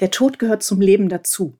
Der 0.00 0.10
Tod 0.10 0.38
gehört 0.38 0.62
zum 0.62 0.80
Leben 0.80 1.08
dazu. 1.08 1.54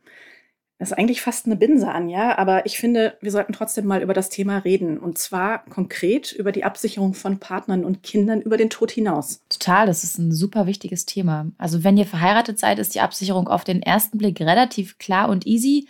Das 0.79 0.91
ist 0.91 0.99
eigentlich 0.99 1.23
fast 1.23 1.47
eine 1.47 1.57
Binse, 1.57 1.89
Anja, 1.89 2.37
aber 2.37 2.67
ich 2.67 2.79
finde, 2.79 3.17
wir 3.23 3.31
sollten 3.31 3.55
trotzdem 3.55 3.87
mal 3.87 4.03
über 4.03 4.13
das 4.13 4.29
Thema 4.29 4.59
reden. 4.59 4.99
Und 4.99 5.17
zwar 5.17 5.65
konkret 5.65 6.33
über 6.33 6.53
die 6.53 6.65
Absicherung 6.65 7.15
von 7.15 7.39
Partnern 7.39 7.83
und 7.83 8.03
Kindern 8.03 8.43
über 8.43 8.59
den 8.59 8.69
Tod 8.69 8.91
hinaus. 8.91 9.41
Total, 9.49 9.87
das 9.87 10.05
ist 10.05 10.19
ein 10.19 10.33
super 10.33 10.67
wichtiges 10.67 11.07
Thema. 11.07 11.47
Also 11.57 11.83
wenn 11.83 11.97
ihr 11.97 12.05
verheiratet 12.05 12.59
seid, 12.59 12.79
ist 12.79 12.95
die 12.95 13.01
Absicherung 13.01 13.49
auf 13.49 13.65
den 13.65 13.81
ersten 13.81 14.19
Blick 14.19 14.39
relativ 14.41 14.99
klar 14.99 15.31
und 15.31 15.47
easy. 15.47 15.89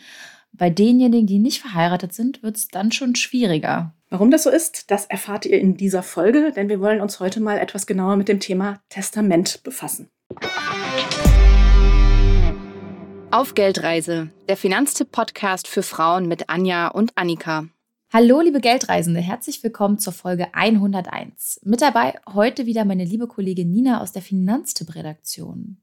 Bei 0.52 0.70
denjenigen, 0.70 1.26
die 1.26 1.40
nicht 1.40 1.60
verheiratet 1.60 2.14
sind, 2.14 2.44
wird 2.44 2.56
es 2.56 2.68
dann 2.68 2.92
schon 2.92 3.16
schwieriger. 3.16 3.92
Warum 4.08 4.30
das 4.30 4.44
so 4.44 4.50
ist, 4.50 4.92
das 4.92 5.06
erfahrt 5.06 5.46
ihr 5.46 5.58
in 5.58 5.76
dieser 5.76 6.04
Folge, 6.04 6.52
denn 6.54 6.68
wir 6.68 6.80
wollen 6.80 7.00
uns 7.00 7.18
heute 7.18 7.40
mal 7.40 7.58
etwas 7.58 7.88
genauer 7.88 8.14
mit 8.14 8.28
dem 8.28 8.38
Thema 8.38 8.80
Testament 8.88 9.64
befassen. 9.64 10.08
Auf 13.32 13.54
Geldreise, 13.54 14.30
der 14.48 14.56
Finanztipp-Podcast 14.56 15.66
für 15.66 15.82
Frauen 15.82 16.28
mit 16.28 16.48
Anja 16.48 16.86
und 16.86 17.10
Annika. 17.16 17.66
Hallo, 18.12 18.40
liebe 18.40 18.60
Geldreisende, 18.60 19.20
herzlich 19.20 19.64
willkommen 19.64 19.98
zur 19.98 20.12
Folge 20.12 20.54
101. 20.54 21.60
Mit 21.64 21.82
dabei 21.82 22.14
heute 22.32 22.66
wieder 22.66 22.84
meine 22.84 23.04
liebe 23.04 23.26
Kollegin 23.26 23.72
Nina 23.72 24.00
aus 24.00 24.12
der 24.12 24.22
Finanztipp-Redaktion. 24.22 25.78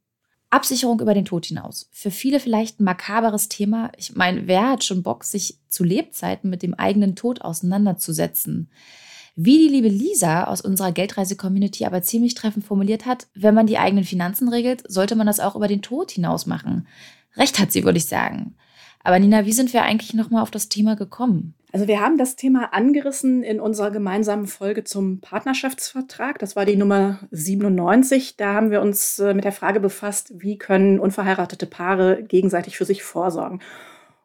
Absicherung 0.49 1.01
über 1.01 1.13
den 1.13 1.25
Tod 1.25 1.45
hinaus. 1.45 1.89
Für 1.91 2.11
viele 2.11 2.39
vielleicht 2.39 2.79
ein 2.79 2.85
makaberes 2.85 3.49
Thema. 3.49 3.91
Ich 3.97 4.15
meine, 4.15 4.47
wer 4.47 4.69
hat 4.69 4.85
schon 4.85 5.03
Bock, 5.03 5.25
sich 5.25 5.57
zu 5.67 5.83
Lebzeiten 5.83 6.49
mit 6.49 6.63
dem 6.63 6.73
eigenen 6.73 7.15
Tod 7.15 7.41
auseinanderzusetzen? 7.41 8.69
Wie 9.35 9.57
die 9.57 9.67
liebe 9.67 9.87
Lisa 9.87 10.43
aus 10.43 10.61
unserer 10.61 10.91
Geldreise-Community 10.91 11.85
aber 11.85 12.03
ziemlich 12.03 12.35
treffend 12.35 12.65
formuliert 12.65 13.07
hat, 13.07 13.27
wenn 13.33 13.55
man 13.55 13.65
die 13.65 13.79
eigenen 13.79 14.03
Finanzen 14.03 14.47
regelt, 14.47 14.83
sollte 14.87 15.15
man 15.15 15.25
das 15.25 15.39
auch 15.39 15.55
über 15.55 15.67
den 15.67 15.81
Tod 15.81 16.11
hinaus 16.11 16.45
machen. 16.45 16.87
Recht 17.37 17.59
hat 17.59 17.71
sie, 17.71 17.83
würde 17.83 17.97
ich 17.97 18.07
sagen. 18.07 18.55
Aber 19.03 19.19
Nina, 19.19 19.45
wie 19.45 19.51
sind 19.51 19.73
wir 19.73 19.83
eigentlich 19.83 20.13
nochmal 20.13 20.41
auf 20.41 20.51
das 20.51 20.69
Thema 20.69 20.95
gekommen? 20.95 21.55
Also 21.73 21.87
wir 21.87 21.99
haben 21.99 22.17
das 22.17 22.35
Thema 22.35 22.71
angerissen 22.71 23.41
in 23.41 23.59
unserer 23.59 23.89
gemeinsamen 23.89 24.45
Folge 24.45 24.83
zum 24.83 25.19
Partnerschaftsvertrag. 25.21 26.37
Das 26.37 26.55
war 26.55 26.65
die 26.65 26.75
Nummer 26.75 27.19
97. 27.31 28.37
Da 28.37 28.53
haben 28.53 28.69
wir 28.69 28.79
uns 28.79 29.17
äh, 29.17 29.33
mit 29.33 29.43
der 29.43 29.51
Frage 29.51 29.79
befasst, 29.79 30.33
wie 30.35 30.57
können 30.57 30.99
unverheiratete 30.99 31.65
Paare 31.65 32.23
gegenseitig 32.23 32.77
für 32.77 32.85
sich 32.85 33.01
vorsorgen. 33.01 33.59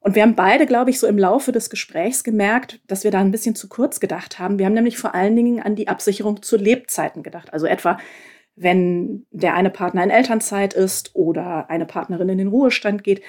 Und 0.01 0.15
wir 0.15 0.23
haben 0.23 0.37
beide, 0.37 0.67
glaube 0.67 0.91
ich, 0.91 1.01
so 1.01 1.07
im 1.07 1.19
Laufe 1.19 1.51
des 1.51 1.71
Gesprächs 1.71 2.23
gemerkt, 2.23 2.81
dass 2.87 3.03
wir 3.03 3.11
da 3.11 3.19
ein 3.19 3.31
bisschen 3.31 3.55
zu 3.55 3.69
kurz 3.69 3.99
gedacht 3.99 4.39
haben. 4.39 4.59
Wir 4.59 4.67
haben 4.67 4.75
nämlich 4.75 4.99
vor 4.99 5.15
allen 5.15 5.35
Dingen 5.35 5.61
an 5.61 5.75
die 5.75 5.89
Absicherung 5.89 6.43
zu 6.43 6.57
Lebzeiten 6.57 7.23
gedacht. 7.23 7.53
Also 7.53 7.67
etwa 7.67 7.99
wenn 8.61 9.27
der 9.31 9.55
eine 9.55 9.71
Partner 9.71 10.03
in 10.03 10.11
Elternzeit 10.11 10.75
ist 10.75 11.15
oder 11.15 11.71
eine 11.71 11.87
Partnerin 11.87 12.29
in 12.29 12.39
den 12.39 12.49
Ruhestand 12.49 13.05
geht. 13.05 13.23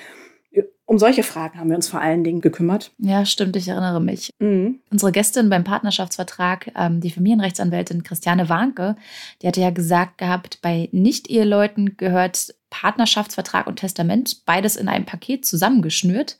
Um 0.85 0.97
solche 0.97 1.21
Fragen 1.21 1.59
haben 1.59 1.69
wir 1.69 1.75
uns 1.75 1.87
vor 1.87 2.01
allen 2.01 2.23
Dingen 2.23 2.41
gekümmert. 2.41 2.91
Ja, 2.97 3.23
stimmt, 3.23 3.55
ich 3.55 3.67
erinnere 3.67 4.01
mich. 4.01 4.31
Mhm. 4.39 4.79
Unsere 4.89 5.11
Gästin 5.11 5.47
beim 5.47 5.63
Partnerschaftsvertrag, 5.63 6.71
ähm, 6.75 6.99
die 6.99 7.11
Familienrechtsanwältin 7.11 8.01
Christiane 8.01 8.49
Warnke, 8.49 8.95
die 9.41 9.47
hatte 9.47 9.61
ja 9.61 9.69
gesagt 9.69 10.17
gehabt, 10.17 10.57
bei 10.63 10.89
Nicht-Eheleuten 10.91 11.95
gehört 11.95 12.55
Partnerschaftsvertrag 12.71 13.67
und 13.67 13.75
Testament, 13.77 14.43
beides 14.47 14.75
in 14.77 14.87
einem 14.87 15.05
Paket 15.05 15.45
zusammengeschnürt. 15.45 16.39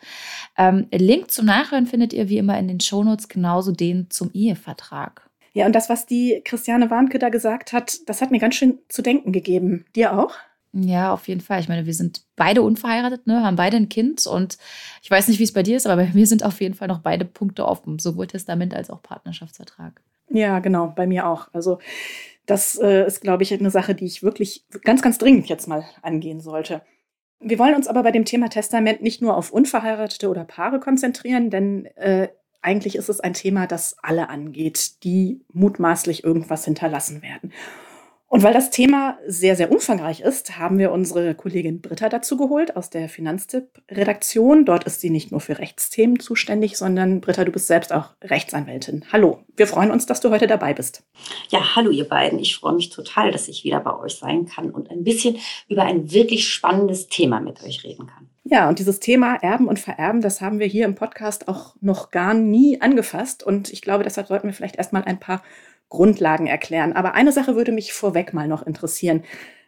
Ähm, 0.58 0.88
Link 0.92 1.30
zum 1.30 1.46
Nachhören 1.46 1.86
findet 1.86 2.12
ihr 2.14 2.30
wie 2.30 2.40
immer 2.40 2.58
in 2.58 2.68
den 2.68 2.80
Shownotes, 2.80 3.28
genauso 3.28 3.72
den 3.72 4.10
zum 4.10 4.32
Ehevertrag. 4.34 5.29
Ja, 5.54 5.66
und 5.66 5.74
das, 5.74 5.90
was 5.90 6.06
die 6.06 6.42
Christiane 6.46 6.90
Warnke 6.90 7.20
da 7.20 7.30
gesagt 7.30 7.74
hat, 7.74 7.98
das 8.08 8.22
hat 8.22 8.32
mir 8.32 8.40
ganz 8.40 8.56
schön 8.56 8.80
zu 8.88 9.02
denken 9.02 9.32
gegeben. 9.32 9.86
Dir 9.96 10.18
auch? 10.18 10.34
Ja, 10.72 11.14
auf 11.14 11.28
jeden 11.28 11.42
Fall. 11.42 11.60
Ich 11.60 11.68
meine, 11.68 11.86
wir 11.88 11.94
sind 11.94 12.22
beide 12.36 12.62
unverheiratet, 12.62 13.26
ne, 13.26 13.44
haben 13.44 13.56
beide 13.56 13.78
ein 13.78 13.90
Kind 13.90 14.28
und 14.28 14.58
ich 15.02 15.10
weiß 15.10 15.28
nicht, 15.28 15.40
wie 15.40 15.44
es 15.44 15.54
bei 15.54 15.64
dir 15.64 15.78
ist, 15.78 15.88
aber 15.88 16.04
bei 16.04 16.12
mir 16.14 16.28
sind 16.28 16.44
auf 16.44 16.62
jeden 16.62 16.76
Fall 16.76 16.88
noch 16.88 17.00
beide 17.00 17.26
Punkte 17.26 17.66
offen, 17.68 17.98
sowohl 17.98 18.28
Testament 18.28 18.76
als 18.76 18.92
auch 18.92 19.02
Partnerschaftsvertrag. 19.02 20.02
Ja, 20.30 20.60
genau, 20.60 20.94
bei 20.96 21.08
mir 21.08 21.28
auch. 21.28 21.48
Also 21.54 21.80
das 22.46 22.80
äh, 22.80 23.06
ist, 23.06 23.22
glaube 23.22 23.44
ich, 23.44 23.54
eine 23.54 23.72
Sache, 23.72 23.96
die 23.96 24.06
ich 24.06 24.22
wirklich 24.22 24.66
ganz, 24.84 25.02
ganz 25.02 25.18
dringend 25.18 25.50
jetzt 25.50 25.68
mal 25.68 25.86
angehen 26.04 26.40
sollte. 26.40 26.82
Wir 27.40 27.58
wollen 27.58 27.76
uns 27.76 27.88
aber 27.88 28.04
bei 28.04 28.12
dem 28.12 28.26
Thema 28.26 28.50
Testament 28.50 29.02
nicht 29.02 29.22
nur 29.22 29.38
auf 29.38 29.52
Unverheiratete 29.52 30.30
oder 30.30 30.44
Paare 30.44 30.80
konzentrieren, 30.80 31.50
denn 31.50 31.86
äh, 31.96 32.30
eigentlich 32.62 32.96
ist 32.96 33.10
es 33.10 33.20
ein 33.20 33.34
Thema, 33.34 33.68
das 33.68 33.98
alle 34.02 34.30
angeht, 34.30 35.04
die 35.04 35.42
mutmaßlich 35.54 36.24
irgendwas 36.24 36.66
hinterlassen 36.66 37.22
werden. 37.22 37.54
Und 38.32 38.44
weil 38.44 38.54
das 38.54 38.70
Thema 38.70 39.18
sehr, 39.26 39.56
sehr 39.56 39.72
umfangreich 39.72 40.20
ist, 40.20 40.60
haben 40.60 40.78
wir 40.78 40.92
unsere 40.92 41.34
Kollegin 41.34 41.82
Britta 41.82 42.10
dazu 42.10 42.38
geholt 42.38 42.76
aus 42.76 42.92
der 42.92 43.10
Finanztipp-Redaktion. 43.10 44.66
Dort 44.66 44.84
ist 44.84 45.02
sie 45.02 45.10
nicht 45.10 45.32
nur 45.32 45.40
für 45.40 45.58
Rechtsthemen 45.58 46.20
zuständig, 46.20 46.78
sondern 46.78 47.22
Britta, 47.22 47.44
du 47.44 47.52
bist 47.52 47.66
selbst 47.66 47.92
auch 47.92 48.12
Rechtsanwältin. 48.22 49.04
Hallo, 49.12 49.40
wir 49.56 49.66
freuen 49.66 49.90
uns, 49.90 50.06
dass 50.06 50.22
du 50.22 50.30
heute 50.30 50.46
dabei 50.46 50.76
bist. 50.76 51.04
Ja, 51.50 51.76
hallo 51.76 51.90
ihr 51.90 52.08
beiden. 52.08 52.38
Ich 52.38 52.56
freue 52.56 52.76
mich 52.76 52.90
total, 52.90 53.32
dass 53.32 53.48
ich 53.48 53.64
wieder 53.64 53.80
bei 53.80 53.98
euch 53.98 54.18
sein 54.18 54.46
kann 54.46 54.70
und 54.70 54.92
ein 54.92 55.04
bisschen 55.04 55.38
über 55.68 55.82
ein 55.86 56.12
wirklich 56.12 56.48
spannendes 56.48 57.08
Thema 57.08 57.40
mit 57.40 57.64
euch 57.64 57.84
reden 57.84 58.06
kann. 58.06 58.30
Ja, 58.52 58.68
und 58.68 58.80
dieses 58.80 59.00
Thema 59.00 59.36
Erben 59.36 59.68
und 59.68 59.78
Vererben, 59.78 60.22
das 60.22 60.42
haben 60.42 60.58
wir 60.58 60.66
hier 60.66 60.86
im 60.86 60.96
Podcast 60.96 61.48
auch 61.48 61.76
noch 61.82 62.10
gar 62.10 62.34
nie 62.34 62.82
angefasst. 62.82 63.44
Und 63.44 63.72
ich 63.72 63.84
glaube, 63.84 64.04
deshalb 64.04 64.26
sollten 64.26 64.48
wir 64.48 64.56
vielleicht 64.56 64.78
erstmal 64.78 65.04
ein 65.04 65.20
paar 65.20 65.44
Grundlagen 65.88 66.48
erklären. 66.48 66.94
Aber 66.94 67.14
eine 67.14 67.32
Sache 67.32 67.56
würde 67.56 67.72
mich 67.72 67.94
vorweg 67.94 68.34
mal 68.34 68.48
noch 68.48 68.66
interessieren. 68.66 69.24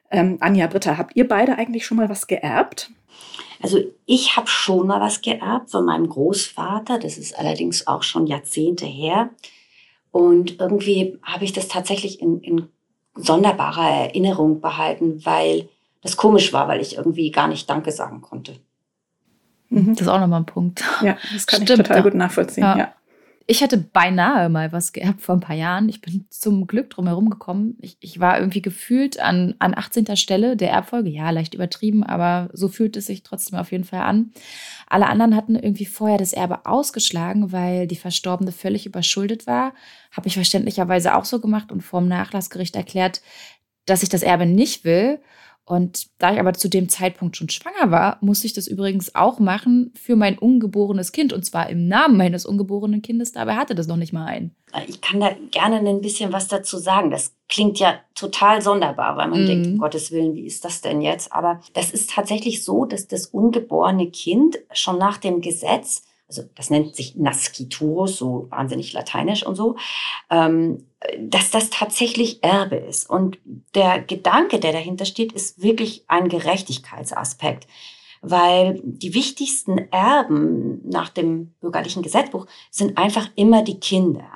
Ähm, 0.09 0.37
Anja, 0.39 0.65
Britta, 0.65 0.97
habt 0.97 1.15
ihr 1.15 1.27
beide 1.27 1.59
eigentlich 1.59 1.85
schon 1.85 1.97
mal 1.97 2.09
was 2.09 2.25
geerbt? 2.25 2.89
Also 3.61 3.77
ich 4.07 4.35
habe 4.35 4.47
schon 4.47 4.87
mal 4.87 4.99
was 4.99 5.21
geerbt 5.21 5.69
von 5.69 5.85
meinem 5.85 6.09
Großvater. 6.09 6.97
Das 6.97 7.19
ist 7.19 7.37
allerdings 7.37 7.85
auch 7.85 8.01
schon 8.01 8.25
Jahrzehnte 8.25 8.87
her. 8.87 9.29
Und 10.09 10.59
irgendwie 10.59 11.19
habe 11.21 11.45
ich 11.45 11.53
das 11.53 11.67
tatsächlich 11.67 12.19
in, 12.19 12.41
in 12.41 12.67
sonderbarer 13.13 14.07
Erinnerung 14.07 14.59
behalten, 14.59 15.23
weil 15.23 15.69
das 16.01 16.17
komisch 16.17 16.51
war, 16.51 16.67
weil 16.67 16.81
ich 16.81 16.97
irgendwie 16.97 17.29
gar 17.29 17.47
nicht 17.47 17.69
Danke 17.69 17.91
sagen 17.91 18.21
konnte. 18.21 18.55
Mhm. 19.71 19.93
Das 19.95 20.01
ist 20.01 20.07
auch 20.07 20.19
nochmal 20.19 20.41
ein 20.41 20.45
Punkt. 20.45 20.83
Ja, 21.01 21.17
das 21.33 21.47
kann 21.47 21.63
Stimmt, 21.63 21.81
ich 21.81 21.87
total 21.87 22.03
gut 22.03 22.13
nachvollziehen. 22.13 22.63
Ja. 22.63 22.77
ja. 22.77 22.93
Ich 23.47 23.61
hätte 23.61 23.77
beinahe 23.77 24.49
mal 24.49 24.71
was 24.71 24.93
geerbt 24.93 25.21
vor 25.21 25.35
ein 25.35 25.41
paar 25.41 25.55
Jahren. 25.55 25.89
Ich 25.89 25.99
bin 25.99 26.25
zum 26.29 26.67
Glück 26.67 26.89
drum 26.89 27.07
herum 27.07 27.29
gekommen. 27.29 27.75
Ich, 27.81 27.97
ich 27.99 28.19
war 28.19 28.37
irgendwie 28.37 28.61
gefühlt 28.61 29.19
an, 29.19 29.55
an 29.59 29.75
18. 29.75 30.15
Stelle 30.15 30.55
der 30.55 30.71
Erbfolge. 30.71 31.09
Ja, 31.09 31.31
leicht 31.31 31.53
übertrieben, 31.53 32.03
aber 32.03 32.49
so 32.53 32.67
fühlt 32.67 32.95
es 32.95 33.07
sich 33.07 33.23
trotzdem 33.23 33.57
auf 33.57 33.71
jeden 33.71 33.83
Fall 33.83 34.01
an. 34.01 34.31
Alle 34.87 35.07
anderen 35.07 35.35
hatten 35.35 35.55
irgendwie 35.55 35.85
vorher 35.85 36.17
das 36.17 36.33
Erbe 36.33 36.65
ausgeschlagen, 36.65 37.51
weil 37.51 37.87
die 37.87 37.95
Verstorbene 37.95 38.51
völlig 38.51 38.85
überschuldet 38.85 39.47
war. 39.47 39.73
Habe 40.11 40.27
ich 40.27 40.35
verständlicherweise 40.35 41.15
auch 41.15 41.25
so 41.25 41.41
gemacht 41.41 41.71
und 41.71 41.81
vor 41.81 41.99
dem 41.99 42.09
Nachlassgericht 42.09 42.75
erklärt, 42.75 43.21
dass 43.85 44.03
ich 44.03 44.09
das 44.09 44.23
Erbe 44.23 44.45
nicht 44.45 44.85
will. 44.85 45.19
Und 45.71 46.07
da 46.17 46.33
ich 46.33 46.39
aber 46.41 46.51
zu 46.51 46.67
dem 46.67 46.89
Zeitpunkt 46.89 47.37
schon 47.37 47.47
schwanger 47.47 47.91
war, 47.91 48.17
musste 48.19 48.45
ich 48.45 48.51
das 48.51 48.67
übrigens 48.67 49.15
auch 49.15 49.39
machen 49.39 49.93
für 49.95 50.17
mein 50.17 50.37
ungeborenes 50.37 51.13
Kind. 51.13 51.31
Und 51.31 51.45
zwar 51.45 51.69
im 51.69 51.87
Namen 51.87 52.17
meines 52.17 52.45
ungeborenen 52.45 53.01
Kindes. 53.01 53.31
Dabei 53.31 53.55
hatte 53.55 53.73
das 53.73 53.87
noch 53.87 53.95
nicht 53.95 54.11
mal 54.11 54.25
ein. 54.25 54.53
Ich 54.89 54.99
kann 54.99 55.21
da 55.21 55.31
gerne 55.49 55.77
ein 55.77 56.01
bisschen 56.01 56.33
was 56.33 56.49
dazu 56.49 56.77
sagen. 56.77 57.09
Das 57.09 57.33
klingt 57.47 57.79
ja 57.79 58.01
total 58.15 58.61
sonderbar, 58.61 59.15
weil 59.15 59.29
man 59.29 59.45
mm. 59.45 59.47
denkt, 59.47 59.67
um 59.67 59.77
Gottes 59.77 60.11
Willen, 60.11 60.35
wie 60.35 60.45
ist 60.45 60.65
das 60.65 60.81
denn 60.81 60.99
jetzt? 60.99 61.31
Aber 61.31 61.61
das 61.73 61.91
ist 61.91 62.09
tatsächlich 62.09 62.65
so, 62.65 62.83
dass 62.83 63.07
das 63.07 63.27
ungeborene 63.27 64.11
Kind 64.11 64.59
schon 64.73 64.97
nach 64.97 65.19
dem 65.19 65.39
Gesetz 65.39 66.03
also 66.31 66.49
das 66.55 66.69
nennt 66.69 66.95
sich 66.95 67.17
Nasciturus, 67.17 68.17
so 68.17 68.47
wahnsinnig 68.49 68.93
lateinisch 68.93 69.45
und 69.45 69.55
so, 69.55 69.75
ähm, 70.29 70.85
dass 71.19 71.51
das 71.51 71.69
tatsächlich 71.69 72.41
Erbe 72.41 72.77
ist. 72.77 73.09
Und 73.09 73.37
der 73.75 74.01
Gedanke, 74.01 74.59
der 74.59 74.71
dahinter 74.71 75.03
steht, 75.03 75.33
ist 75.33 75.61
wirklich 75.61 76.05
ein 76.07 76.29
Gerechtigkeitsaspekt, 76.29 77.67
weil 78.21 78.79
die 78.81 79.13
wichtigsten 79.13 79.77
Erben 79.91 80.87
nach 80.87 81.09
dem 81.09 81.53
bürgerlichen 81.59 82.01
Gesetzbuch 82.01 82.47
sind 82.69 82.97
einfach 82.97 83.29
immer 83.35 83.61
die 83.61 83.79
Kinder. 83.79 84.29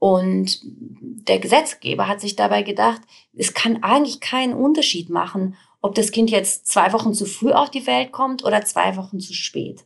Und 0.00 0.60
der 0.62 1.38
Gesetzgeber 1.38 2.08
hat 2.08 2.20
sich 2.20 2.34
dabei 2.34 2.62
gedacht, 2.62 3.02
es 3.34 3.54
kann 3.54 3.84
eigentlich 3.84 4.18
keinen 4.20 4.54
Unterschied 4.54 5.10
machen, 5.10 5.56
ob 5.80 5.94
das 5.94 6.10
Kind 6.10 6.30
jetzt 6.30 6.66
zwei 6.66 6.92
Wochen 6.92 7.14
zu 7.14 7.24
früh 7.24 7.52
auf 7.52 7.70
die 7.70 7.86
Welt 7.86 8.10
kommt 8.10 8.44
oder 8.44 8.62
zwei 8.62 8.96
Wochen 8.96 9.20
zu 9.20 9.32
spät. 9.32 9.84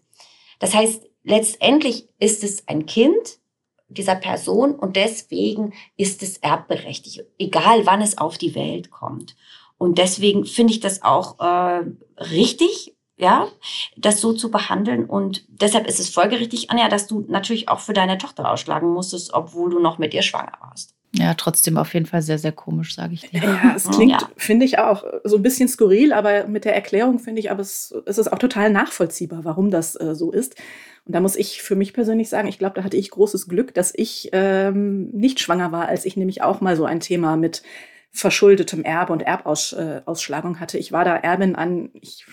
Das 0.58 0.74
heißt, 0.74 1.09
letztendlich 1.22 2.08
ist 2.18 2.44
es 2.44 2.66
ein 2.68 2.86
Kind 2.86 3.38
dieser 3.88 4.14
Person 4.14 4.74
und 4.74 4.96
deswegen 4.96 5.72
ist 5.96 6.22
es 6.22 6.38
erbberechtigt, 6.38 7.24
egal 7.38 7.86
wann 7.86 8.00
es 8.00 8.18
auf 8.18 8.38
die 8.38 8.54
Welt 8.54 8.90
kommt. 8.90 9.36
Und 9.78 9.98
deswegen 9.98 10.44
finde 10.44 10.72
ich 10.72 10.80
das 10.80 11.02
auch 11.02 11.40
äh, 11.40 11.82
richtig, 12.22 12.94
ja, 13.16 13.48
das 13.96 14.20
so 14.20 14.32
zu 14.32 14.50
behandeln. 14.50 15.06
Und 15.06 15.44
deshalb 15.48 15.86
ist 15.86 15.98
es 15.98 16.10
folgerichtig, 16.10 16.70
Anja, 16.70 16.88
dass 16.88 17.06
du 17.06 17.24
natürlich 17.28 17.68
auch 17.68 17.80
für 17.80 17.94
deine 17.94 18.18
Tochter 18.18 18.50
ausschlagen 18.50 18.92
musstest, 18.92 19.32
obwohl 19.32 19.70
du 19.70 19.78
noch 19.80 19.98
mit 19.98 20.14
ihr 20.14 20.22
schwanger 20.22 20.52
warst. 20.60 20.94
Ja, 21.12 21.34
trotzdem 21.34 21.76
auf 21.76 21.92
jeden 21.92 22.06
Fall 22.06 22.22
sehr, 22.22 22.38
sehr 22.38 22.52
komisch, 22.52 22.94
sage 22.94 23.14
ich 23.14 23.22
dir. 23.22 23.42
Ja, 23.42 23.72
es 23.74 23.88
klingt, 23.90 24.12
ja. 24.12 24.30
finde 24.36 24.64
ich 24.64 24.78
auch, 24.78 25.04
so 25.24 25.36
ein 25.36 25.42
bisschen 25.42 25.66
skurril, 25.66 26.12
aber 26.12 26.46
mit 26.46 26.64
der 26.64 26.74
Erklärung 26.74 27.18
finde 27.18 27.40
ich, 27.40 27.50
aber 27.50 27.60
es, 27.60 27.92
es, 28.06 28.18
ist 28.18 28.32
auch 28.32 28.38
total 28.38 28.70
nachvollziehbar, 28.70 29.44
warum 29.44 29.70
das 29.70 30.00
äh, 30.00 30.14
so 30.14 30.30
ist. 30.30 30.54
Und 31.04 31.14
da 31.14 31.20
muss 31.20 31.34
ich 31.34 31.62
für 31.62 31.74
mich 31.74 31.94
persönlich 31.94 32.28
sagen, 32.28 32.46
ich 32.46 32.58
glaube, 32.58 32.76
da 32.76 32.84
hatte 32.84 32.96
ich 32.96 33.10
großes 33.10 33.48
Glück, 33.48 33.74
dass 33.74 33.92
ich 33.94 34.28
ähm, 34.32 35.10
nicht 35.10 35.40
schwanger 35.40 35.72
war, 35.72 35.88
als 35.88 36.04
ich 36.04 36.16
nämlich 36.16 36.42
auch 36.42 36.60
mal 36.60 36.76
so 36.76 36.84
ein 36.84 37.00
Thema 37.00 37.36
mit 37.36 37.62
verschuldetem 38.12 38.84
Erbe 38.84 39.12
und 39.12 39.22
Erbausschlagung 39.22 40.54
äh, 40.54 40.58
hatte. 40.58 40.78
Ich 40.78 40.92
war 40.92 41.04
da 41.04 41.16
Erbin 41.16 41.56
an 41.56 41.90
ich, 41.94 42.26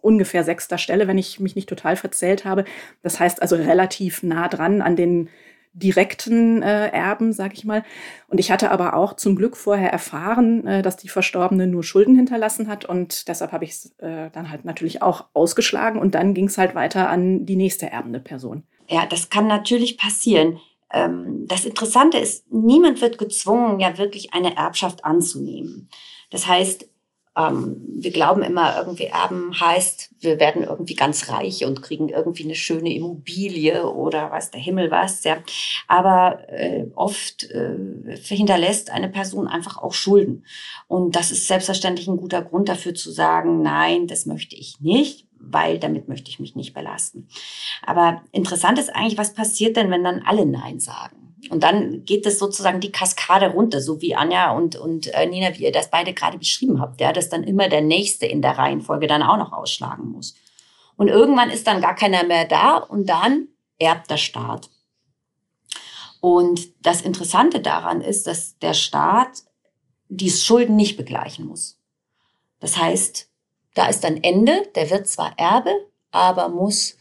ungefähr 0.00 0.42
sechster 0.44 0.78
Stelle, 0.78 1.06
wenn 1.06 1.18
ich 1.18 1.38
mich 1.40 1.54
nicht 1.54 1.68
total 1.68 1.96
verzählt 1.96 2.44
habe. 2.44 2.64
Das 3.02 3.20
heißt 3.20 3.40
also 3.42 3.56
relativ 3.56 4.22
nah 4.22 4.48
dran 4.48 4.82
an 4.82 4.96
den 4.96 5.28
direkten 5.74 6.62
äh, 6.62 6.88
Erben, 6.88 7.32
sag 7.32 7.52
ich 7.52 7.64
mal. 7.64 7.84
Und 8.28 8.38
ich 8.38 8.50
hatte 8.50 8.70
aber 8.70 8.94
auch 8.94 9.14
zum 9.14 9.36
Glück 9.36 9.56
vorher 9.56 9.92
erfahren, 9.92 10.66
äh, 10.66 10.82
dass 10.82 10.96
die 10.96 11.08
Verstorbene 11.08 11.66
nur 11.66 11.82
Schulden 11.82 12.14
hinterlassen 12.14 12.68
hat 12.68 12.84
und 12.84 13.28
deshalb 13.28 13.52
habe 13.52 13.64
ich 13.64 13.70
es 13.72 13.98
äh, 13.98 14.30
dann 14.30 14.50
halt 14.50 14.64
natürlich 14.64 15.02
auch 15.02 15.26
ausgeschlagen 15.34 16.00
und 16.00 16.14
dann 16.14 16.32
ging 16.32 16.46
es 16.46 16.56
halt 16.56 16.74
weiter 16.74 17.10
an 17.10 17.44
die 17.44 17.56
nächste 17.56 17.90
erbende 17.90 18.20
Person. 18.20 18.62
Ja, 18.88 19.06
das 19.06 19.30
kann 19.30 19.46
natürlich 19.46 19.98
passieren. 19.98 20.60
Ähm, 20.92 21.46
das 21.48 21.64
Interessante 21.64 22.18
ist, 22.18 22.50
niemand 22.52 23.00
wird 23.00 23.18
gezwungen, 23.18 23.80
ja 23.80 23.98
wirklich 23.98 24.32
eine 24.32 24.56
Erbschaft 24.56 25.04
anzunehmen. 25.04 25.88
Das 26.30 26.46
heißt, 26.46 26.88
ähm, 27.36 27.76
wir 27.88 28.12
glauben 28.12 28.42
immer, 28.42 28.76
irgendwie 28.76 29.06
erben 29.06 29.58
heißt, 29.58 30.10
wir 30.20 30.38
werden 30.38 30.62
irgendwie 30.62 30.94
ganz 30.94 31.28
reich 31.30 31.64
und 31.64 31.82
kriegen 31.82 32.08
irgendwie 32.08 32.44
eine 32.44 32.54
schöne 32.54 32.94
Immobilie 32.94 33.90
oder 33.90 34.30
weiß 34.30 34.50
der 34.52 34.60
Himmel 34.60 34.90
was. 34.90 35.24
Ja. 35.24 35.38
Aber 35.88 36.48
äh, 36.48 36.86
oft 36.94 37.50
äh, 37.50 38.16
hinterlässt 38.22 38.90
eine 38.90 39.08
Person 39.08 39.48
einfach 39.48 39.78
auch 39.78 39.92
Schulden. 39.92 40.44
Und 40.86 41.16
das 41.16 41.30
ist 41.30 41.48
selbstverständlich 41.48 42.06
ein 42.08 42.16
guter 42.16 42.42
Grund 42.42 42.68
dafür 42.68 42.94
zu 42.94 43.10
sagen, 43.10 43.62
nein, 43.62 44.06
das 44.06 44.26
möchte 44.26 44.56
ich 44.56 44.80
nicht 44.80 45.26
weil 45.46 45.78
damit 45.78 46.08
möchte 46.08 46.30
ich 46.30 46.40
mich 46.40 46.56
nicht 46.56 46.72
belasten. 46.72 47.28
Aber 47.82 48.22
interessant 48.32 48.78
ist 48.78 48.88
eigentlich, 48.94 49.18
was 49.18 49.34
passiert 49.34 49.76
denn, 49.76 49.90
wenn 49.90 50.02
dann 50.02 50.22
alle 50.24 50.46
Nein 50.46 50.80
sagen? 50.80 51.23
Und 51.50 51.62
dann 51.62 52.04
geht 52.04 52.26
es 52.26 52.38
sozusagen 52.38 52.80
die 52.80 52.92
Kaskade 52.92 53.48
runter, 53.48 53.80
so 53.80 54.00
wie 54.00 54.14
Anja 54.14 54.52
und, 54.52 54.76
und 54.76 55.08
äh, 55.08 55.26
Nina, 55.26 55.56
wie 55.56 55.64
ihr 55.64 55.72
das 55.72 55.90
beide 55.90 56.12
gerade 56.14 56.38
beschrieben 56.38 56.80
habt, 56.80 57.00
ja, 57.00 57.12
dass 57.12 57.28
dann 57.28 57.44
immer 57.44 57.68
der 57.68 57.82
Nächste 57.82 58.26
in 58.26 58.42
der 58.42 58.58
Reihenfolge 58.58 59.06
dann 59.06 59.22
auch 59.22 59.36
noch 59.36 59.52
ausschlagen 59.52 60.10
muss. 60.10 60.34
Und 60.96 61.08
irgendwann 61.08 61.50
ist 61.50 61.66
dann 61.66 61.80
gar 61.80 61.94
keiner 61.94 62.24
mehr 62.24 62.44
da 62.44 62.76
und 62.76 63.08
dann 63.08 63.48
erbt 63.78 64.10
der 64.10 64.16
Staat. 64.16 64.70
Und 66.20 66.72
das 66.80 67.02
Interessante 67.02 67.60
daran 67.60 68.00
ist, 68.00 68.26
dass 68.26 68.58
der 68.58 68.74
Staat 68.74 69.42
die 70.08 70.30
Schulden 70.30 70.76
nicht 70.76 70.96
begleichen 70.96 71.46
muss. 71.46 71.78
Das 72.60 72.78
heißt, 72.78 73.28
da 73.74 73.88
ist 73.88 74.04
ein 74.04 74.22
Ende, 74.22 74.66
der 74.74 74.88
wird 74.90 75.06
zwar 75.06 75.38
Erbe, 75.38 75.74
aber 76.12 76.48
muss 76.48 76.96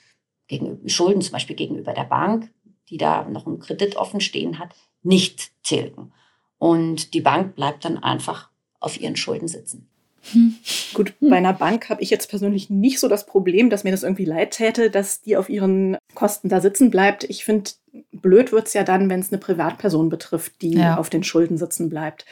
gegenüber, 0.48 0.90
Schulden 0.90 1.22
zum 1.22 1.32
Beispiel 1.34 1.56
gegenüber 1.56 1.94
der 1.94 2.04
Bank 2.04 2.53
die 2.94 3.00
da 3.00 3.24
noch 3.28 3.48
einen 3.48 3.60
Kredit 3.60 3.96
offen 3.96 4.22
stehen 4.22 4.60
hat, 4.60 4.70
nicht 5.02 5.52
tilgen. 5.64 6.14
Und 6.60 7.16
die 7.16 7.22
Bank 7.22 7.56
bleibt 7.56 7.86
dann 7.86 7.98
einfach 7.98 8.50
auf 8.80 9.02
ihren 9.02 9.16
Schulden 9.16 9.48
sitzen. 9.48 9.90
Hm. 10.32 10.56
Gut, 10.94 11.16
bei 11.20 11.38
einer 11.38 11.54
Bank 11.54 11.90
habe 11.90 12.04
ich 12.04 12.12
jetzt 12.12 12.30
persönlich 12.30 12.70
nicht 12.70 13.00
so 13.00 13.08
das 13.10 13.26
Problem, 13.26 13.72
dass 13.72 13.84
mir 13.84 13.90
das 13.90 14.04
irgendwie 14.04 14.26
leid 14.26 14.52
täte, 14.52 14.92
dass 14.92 15.22
die 15.22 15.36
auf 15.36 15.50
ihren 15.50 15.98
Kosten 16.14 16.50
da 16.50 16.62
sitzen 16.62 16.92
bleibt. 16.92 17.24
Ich 17.26 17.44
finde, 17.44 17.72
blöd 18.12 18.52
wird 18.52 18.68
es 18.68 18.74
ja 18.74 18.84
dann, 18.84 19.10
wenn 19.10 19.20
es 19.20 19.32
eine 19.32 19.40
Privatperson 19.42 20.10
betrifft, 20.10 20.62
die 20.62 20.76
ja. 20.76 20.98
auf 20.98 21.10
den 21.10 21.24
Schulden 21.24 21.58
sitzen 21.58 21.90
bleibt, 21.90 22.26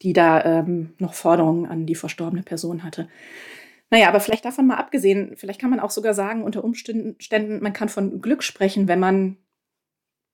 die 0.00 0.14
da 0.14 0.42
ähm, 0.42 0.94
noch 0.98 1.12
Forderungen 1.12 1.66
an 1.66 1.84
die 1.84 1.94
verstorbene 1.94 2.42
Person 2.42 2.82
hatte. 2.82 3.08
Naja, 3.90 4.08
aber 4.08 4.20
vielleicht 4.20 4.46
davon 4.46 4.66
mal 4.66 4.76
abgesehen, 4.76 5.34
vielleicht 5.36 5.60
kann 5.60 5.68
man 5.68 5.78
auch 5.78 5.90
sogar 5.90 6.14
sagen, 6.14 6.44
unter 6.44 6.64
Umständen, 6.64 7.62
man 7.62 7.74
kann 7.74 7.90
von 7.90 8.22
Glück 8.22 8.42
sprechen, 8.42 8.88
wenn 8.88 8.98
man 8.98 9.36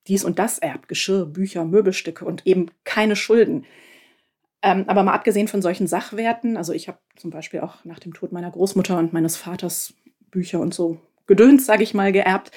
dies 0.09 0.25
und 0.25 0.39
das 0.39 0.59
erbt, 0.59 0.89
Geschirr, 0.89 1.27
Bücher, 1.27 1.65
Möbelstücke 1.65 2.25
und 2.25 2.47
eben 2.47 2.71
keine 2.85 3.17
Schulden. 3.17 3.65
Ähm, 4.63 4.85
aber 4.89 5.03
mal 5.03 5.13
abgesehen 5.13 5.49
von 5.49 5.63
solchen 5.63 5.87
Sachwerten, 5.87 6.57
also 6.57 6.73
ich 6.73 6.89
habe 6.89 6.99
zum 7.17 7.31
Beispiel 7.31 7.61
auch 7.61 7.85
nach 7.85 8.01
dem 8.01 8.13
Tod 8.13 8.33
meiner 8.33 8.51
Großmutter 8.51 8.99
und 8.99 9.13
meines 9.13 9.37
Vaters 9.37 9.95
Bücher 10.31 10.61
und 10.61 10.75
so 10.75 10.99
Gedöns, 11.29 11.67
sage 11.67 11.83
ich 11.83 11.95
mal, 11.95 12.11
geerbt. 12.11 12.51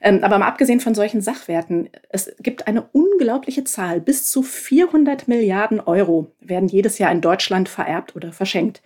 Ähm, 0.00 0.22
aber 0.22 0.38
mal 0.38 0.48
abgesehen 0.48 0.80
von 0.80 0.94
solchen 0.94 1.22
Sachwerten, 1.22 1.88
es 2.10 2.34
gibt 2.40 2.66
eine 2.66 2.82
unglaubliche 2.82 3.64
Zahl. 3.64 4.00
Bis 4.00 4.28
zu 4.30 4.42
400 4.42 5.28
Milliarden 5.28 5.80
Euro 5.80 6.32
werden 6.40 6.68
jedes 6.68 6.98
Jahr 6.98 7.12
in 7.12 7.20
Deutschland 7.20 7.68
vererbt 7.68 8.16
oder 8.16 8.32
verschenkt. 8.32 8.82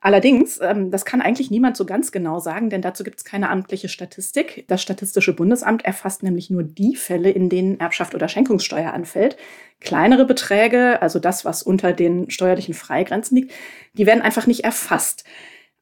Allerdings, 0.00 0.60
ähm, 0.62 0.90
das 0.90 1.04
kann 1.04 1.20
eigentlich 1.20 1.50
niemand 1.50 1.76
so 1.76 1.84
ganz 1.84 2.12
genau 2.12 2.38
sagen, 2.38 2.70
denn 2.70 2.82
dazu 2.82 3.02
gibt 3.02 3.18
es 3.18 3.24
keine 3.24 3.50
amtliche 3.50 3.88
Statistik. 3.88 4.64
Das 4.68 4.80
Statistische 4.80 5.34
Bundesamt 5.34 5.84
erfasst 5.84 6.22
nämlich 6.22 6.50
nur 6.50 6.62
die 6.62 6.94
Fälle, 6.94 7.30
in 7.30 7.48
denen 7.48 7.80
Erbschaft 7.80 8.14
oder 8.14 8.28
Schenkungssteuer 8.28 8.92
anfällt. 8.92 9.36
Kleinere 9.80 10.24
Beträge, 10.24 11.02
also 11.02 11.18
das, 11.18 11.44
was 11.44 11.62
unter 11.62 11.92
den 11.92 12.30
steuerlichen 12.30 12.74
Freigrenzen 12.74 13.36
liegt, 13.36 13.52
die 13.94 14.06
werden 14.06 14.22
einfach 14.22 14.46
nicht 14.46 14.64
erfasst. 14.64 15.24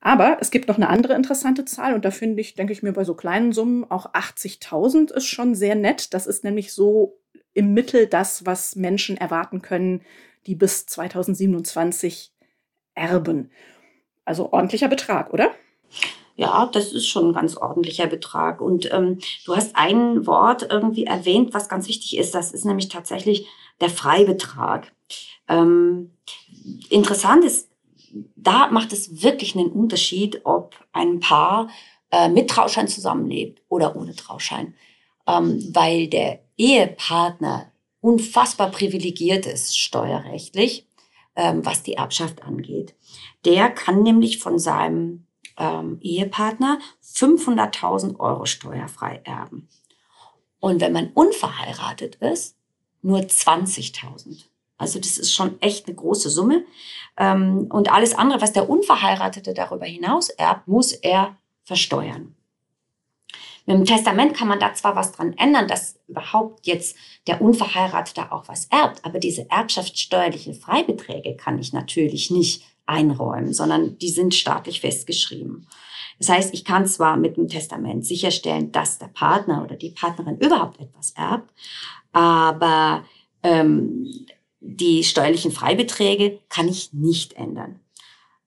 Aber 0.00 0.38
es 0.40 0.50
gibt 0.50 0.68
noch 0.68 0.76
eine 0.76 0.88
andere 0.88 1.14
interessante 1.14 1.64
Zahl 1.64 1.94
und 1.94 2.04
da 2.04 2.10
finde 2.10 2.40
ich, 2.40 2.54
denke 2.54 2.72
ich 2.72 2.82
mir, 2.82 2.92
bei 2.92 3.04
so 3.04 3.14
kleinen 3.14 3.52
Summen 3.52 3.84
auch 3.90 4.14
80.000 4.14 5.12
ist 5.12 5.26
schon 5.26 5.54
sehr 5.54 5.74
nett. 5.74 6.14
Das 6.14 6.26
ist 6.26 6.44
nämlich 6.44 6.72
so 6.72 7.18
im 7.54 7.74
Mittel 7.74 8.06
das, 8.06 8.46
was 8.46 8.76
Menschen 8.76 9.16
erwarten 9.16 9.62
können, 9.62 10.02
die 10.46 10.54
bis 10.54 10.86
2027 10.86 12.32
erben. 12.94 13.50
Also 14.26 14.52
ordentlicher 14.52 14.88
Betrag, 14.88 15.32
oder? 15.32 15.52
Ja, 16.36 16.66
das 16.66 16.92
ist 16.92 17.08
schon 17.08 17.28
ein 17.28 17.32
ganz 17.32 17.56
ordentlicher 17.56 18.06
Betrag. 18.06 18.60
Und 18.60 18.92
ähm, 18.92 19.20
du 19.46 19.56
hast 19.56 19.74
ein 19.74 20.26
Wort 20.26 20.66
irgendwie 20.68 21.04
erwähnt, 21.04 21.54
was 21.54 21.70
ganz 21.70 21.88
wichtig 21.88 22.18
ist. 22.18 22.34
Das 22.34 22.52
ist 22.52 22.66
nämlich 22.66 22.88
tatsächlich 22.88 23.46
der 23.80 23.88
Freibetrag. 23.88 24.92
Ähm, 25.48 26.10
interessant 26.90 27.44
ist, 27.44 27.70
da 28.34 28.68
macht 28.68 28.92
es 28.92 29.22
wirklich 29.22 29.56
einen 29.56 29.70
Unterschied, 29.70 30.42
ob 30.44 30.74
ein 30.92 31.20
Paar 31.20 31.68
äh, 32.10 32.28
mit 32.28 32.50
Trauschein 32.50 32.88
zusammenlebt 32.88 33.62
oder 33.68 33.96
ohne 33.96 34.14
Trauschein. 34.14 34.74
Ähm, 35.26 35.70
weil 35.72 36.08
der 36.08 36.40
Ehepartner 36.58 37.72
unfassbar 38.00 38.70
privilegiert 38.70 39.46
ist 39.46 39.78
steuerrechtlich, 39.78 40.86
ähm, 41.34 41.64
was 41.64 41.82
die 41.82 41.94
Erbschaft 41.94 42.42
angeht. 42.42 42.94
Der 43.46 43.70
kann 43.70 44.02
nämlich 44.02 44.38
von 44.40 44.58
seinem 44.58 45.26
ähm, 45.56 45.98
Ehepartner 46.02 46.78
500.000 47.02 48.18
Euro 48.18 48.44
steuerfrei 48.44 49.22
erben. 49.24 49.68
Und 50.60 50.80
wenn 50.80 50.92
man 50.92 51.12
unverheiratet 51.14 52.16
ist, 52.16 52.56
nur 53.02 53.20
20.000. 53.20 54.44
Also 54.78 54.98
das 54.98 55.16
ist 55.16 55.32
schon 55.32 55.60
echt 55.62 55.86
eine 55.86 55.96
große 55.96 56.28
Summe. 56.28 56.64
Ähm, 57.16 57.68
und 57.70 57.90
alles 57.90 58.14
andere, 58.14 58.40
was 58.42 58.52
der 58.52 58.68
Unverheiratete 58.68 59.54
darüber 59.54 59.86
hinaus 59.86 60.28
erbt, 60.28 60.68
muss 60.68 60.92
er 60.92 61.36
versteuern. 61.62 62.34
Mit 63.64 63.78
dem 63.78 63.84
Testament 63.84 64.34
kann 64.34 64.48
man 64.48 64.60
da 64.60 64.74
zwar 64.74 64.94
was 64.94 65.12
dran 65.12 65.34
ändern, 65.38 65.66
dass 65.66 65.98
überhaupt 66.06 66.66
jetzt 66.66 66.96
der 67.26 67.42
Unverheiratete 67.42 68.30
auch 68.30 68.46
was 68.46 68.66
erbt, 68.66 69.04
aber 69.04 69.18
diese 69.18 69.50
erbschaftssteuerlichen 69.50 70.54
Freibeträge 70.54 71.36
kann 71.36 71.58
ich 71.58 71.72
natürlich 71.72 72.30
nicht 72.30 72.62
einräumen, 72.86 73.52
sondern 73.52 73.98
die 73.98 74.08
sind 74.08 74.34
staatlich 74.34 74.80
festgeschrieben. 74.80 75.66
Das 76.18 76.28
heißt, 76.28 76.54
ich 76.54 76.64
kann 76.64 76.86
zwar 76.86 77.16
mit 77.16 77.36
dem 77.36 77.48
Testament 77.48 78.06
sicherstellen, 78.06 78.72
dass 78.72 78.98
der 78.98 79.08
Partner 79.08 79.62
oder 79.62 79.76
die 79.76 79.90
Partnerin 79.90 80.38
überhaupt 80.38 80.80
etwas 80.80 81.12
erbt, 81.12 81.52
aber 82.12 83.04
ähm, 83.42 84.26
die 84.60 85.04
steuerlichen 85.04 85.52
Freibeträge 85.52 86.40
kann 86.48 86.68
ich 86.68 86.92
nicht 86.92 87.34
ändern. 87.34 87.80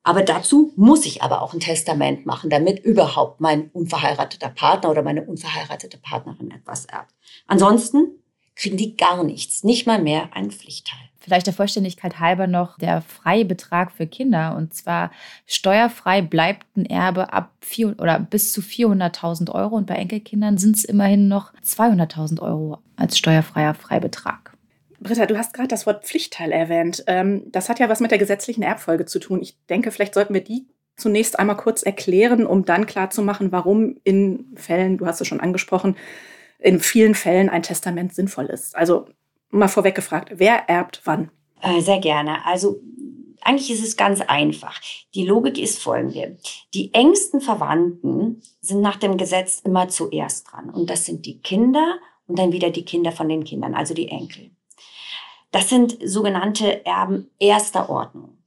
Aber 0.04 0.24
dazu 0.24 0.74
muss 0.76 1.06
ich 1.06 1.22
aber 1.22 1.42
auch 1.42 1.54
ein 1.54 1.60
Testament 1.60 2.26
machen, 2.26 2.50
damit 2.50 2.80
überhaupt 2.80 3.42
mein 3.42 3.70
unverheirateter 3.70 4.50
Partner 4.50 4.90
oder 4.90 5.04
meine 5.04 5.24
unverheiratete 5.24 5.98
Partnerin 5.98 6.52
etwas 6.52 6.86
erbt. 6.86 7.14
Ansonsten 7.46 8.19
kriegen 8.60 8.78
die 8.78 8.98
gar 8.98 9.24
nichts, 9.24 9.64
nicht 9.64 9.88
mal 9.88 10.02
mehr 10.02 10.30
einen 10.34 10.52
Pflichtteil. 10.52 11.00
Vielleicht 11.20 11.48
der 11.48 11.54
Vollständigkeit 11.54 12.20
halber 12.20 12.48
noch 12.48 12.78
der 12.78 13.02
freie 13.02 13.46
Betrag 13.46 13.92
für 13.92 14.06
Kinder. 14.06 14.56
Und 14.56 14.74
zwar 14.74 15.12
steuerfrei 15.46 16.22
bleibt 16.22 16.66
ein 16.76 16.86
Erbe 16.86 17.34
ab 17.34 17.52
vier 17.62 17.96
oder 18.00 18.20
bis 18.20 18.52
zu 18.52 18.62
400.000 18.62 19.54
Euro. 19.54 19.76
Und 19.76 19.86
bei 19.86 19.96
Enkelkindern 19.96 20.58
sind 20.58 20.76
es 20.76 20.84
immerhin 20.84 21.28
noch 21.28 21.54
200.000 21.64 22.42
Euro 22.42 22.80
als 22.96 23.18
steuerfreier 23.18 23.74
Freibetrag. 23.74 24.54
Britta, 25.00 25.26
du 25.26 25.38
hast 25.38 25.54
gerade 25.54 25.70
das 25.70 25.86
Wort 25.86 26.06
Pflichtteil 26.06 26.52
erwähnt. 26.52 27.04
Ähm, 27.08 27.44
das 27.52 27.70
hat 27.70 27.80
ja 27.80 27.88
was 27.88 28.02
mit 28.02 28.12
der 28.12 28.18
gesetzlichen 28.18 28.64
Erbfolge 28.64 29.06
zu 29.06 29.20
tun. 29.20 29.42
Ich 29.42 29.56
denke, 29.70 29.92
vielleicht 29.92 30.14
sollten 30.14 30.34
wir 30.34 30.44
die 30.44 30.68
zunächst 30.98 31.40
einmal 31.40 31.56
kurz 31.56 31.84
erklären, 31.84 32.46
um 32.46 32.66
dann 32.66 32.86
klarzumachen, 32.86 33.54
warum 33.54 33.96
in 34.04 34.48
Fällen, 34.56 34.98
du 34.98 35.06
hast 35.06 35.22
es 35.22 35.28
schon 35.28 35.40
angesprochen, 35.40 35.96
in 36.60 36.80
vielen 36.80 37.16
Fällen 37.16 37.50
ein 37.50 37.64
Testament 37.64 38.14
sinnvoll 38.14 38.46
ist. 38.46 38.76
Also 38.76 39.08
Mal 39.52 39.68
vorweg 39.68 39.96
gefragt, 39.96 40.32
wer 40.36 40.70
erbt 40.70 41.02
wann? 41.06 41.32
Äh, 41.62 41.82
sehr 41.82 42.00
gerne. 42.00 42.46
Also 42.46 42.80
eigentlich 43.42 43.72
ist 43.72 43.84
es 43.84 43.98
ganz 43.98 44.22
einfach. 44.22 44.80
Die 45.16 45.26
Logik 45.26 45.58
ist 45.58 45.82
folgende. 45.82 46.38
Die 46.74 46.94
engsten 46.94 47.42
Verwandten 47.42 48.42
sind 48.62 48.82
nach 48.82 48.98
dem 48.98 49.18
Gesetz 49.18 49.62
immer 49.64 49.90
zuerst 49.90 50.52
dran. 50.52 50.70
Und 50.70 50.90
das 50.90 51.06
sind 51.06 51.26
die 51.26 51.40
Kinder 51.40 51.98
und 52.28 52.38
dann 52.38 52.52
wieder 52.52 52.70
die 52.70 52.86
Kinder 52.86 53.12
von 53.12 53.28
den 53.28 53.44
Kindern, 53.44 53.74
also 53.74 53.94
die 53.94 54.10
Enkel. 54.10 54.52
Das 55.52 55.70
sind 55.70 55.98
sogenannte 56.04 56.86
Erben 56.86 57.32
erster 57.40 57.90
Ordnung. 57.90 58.38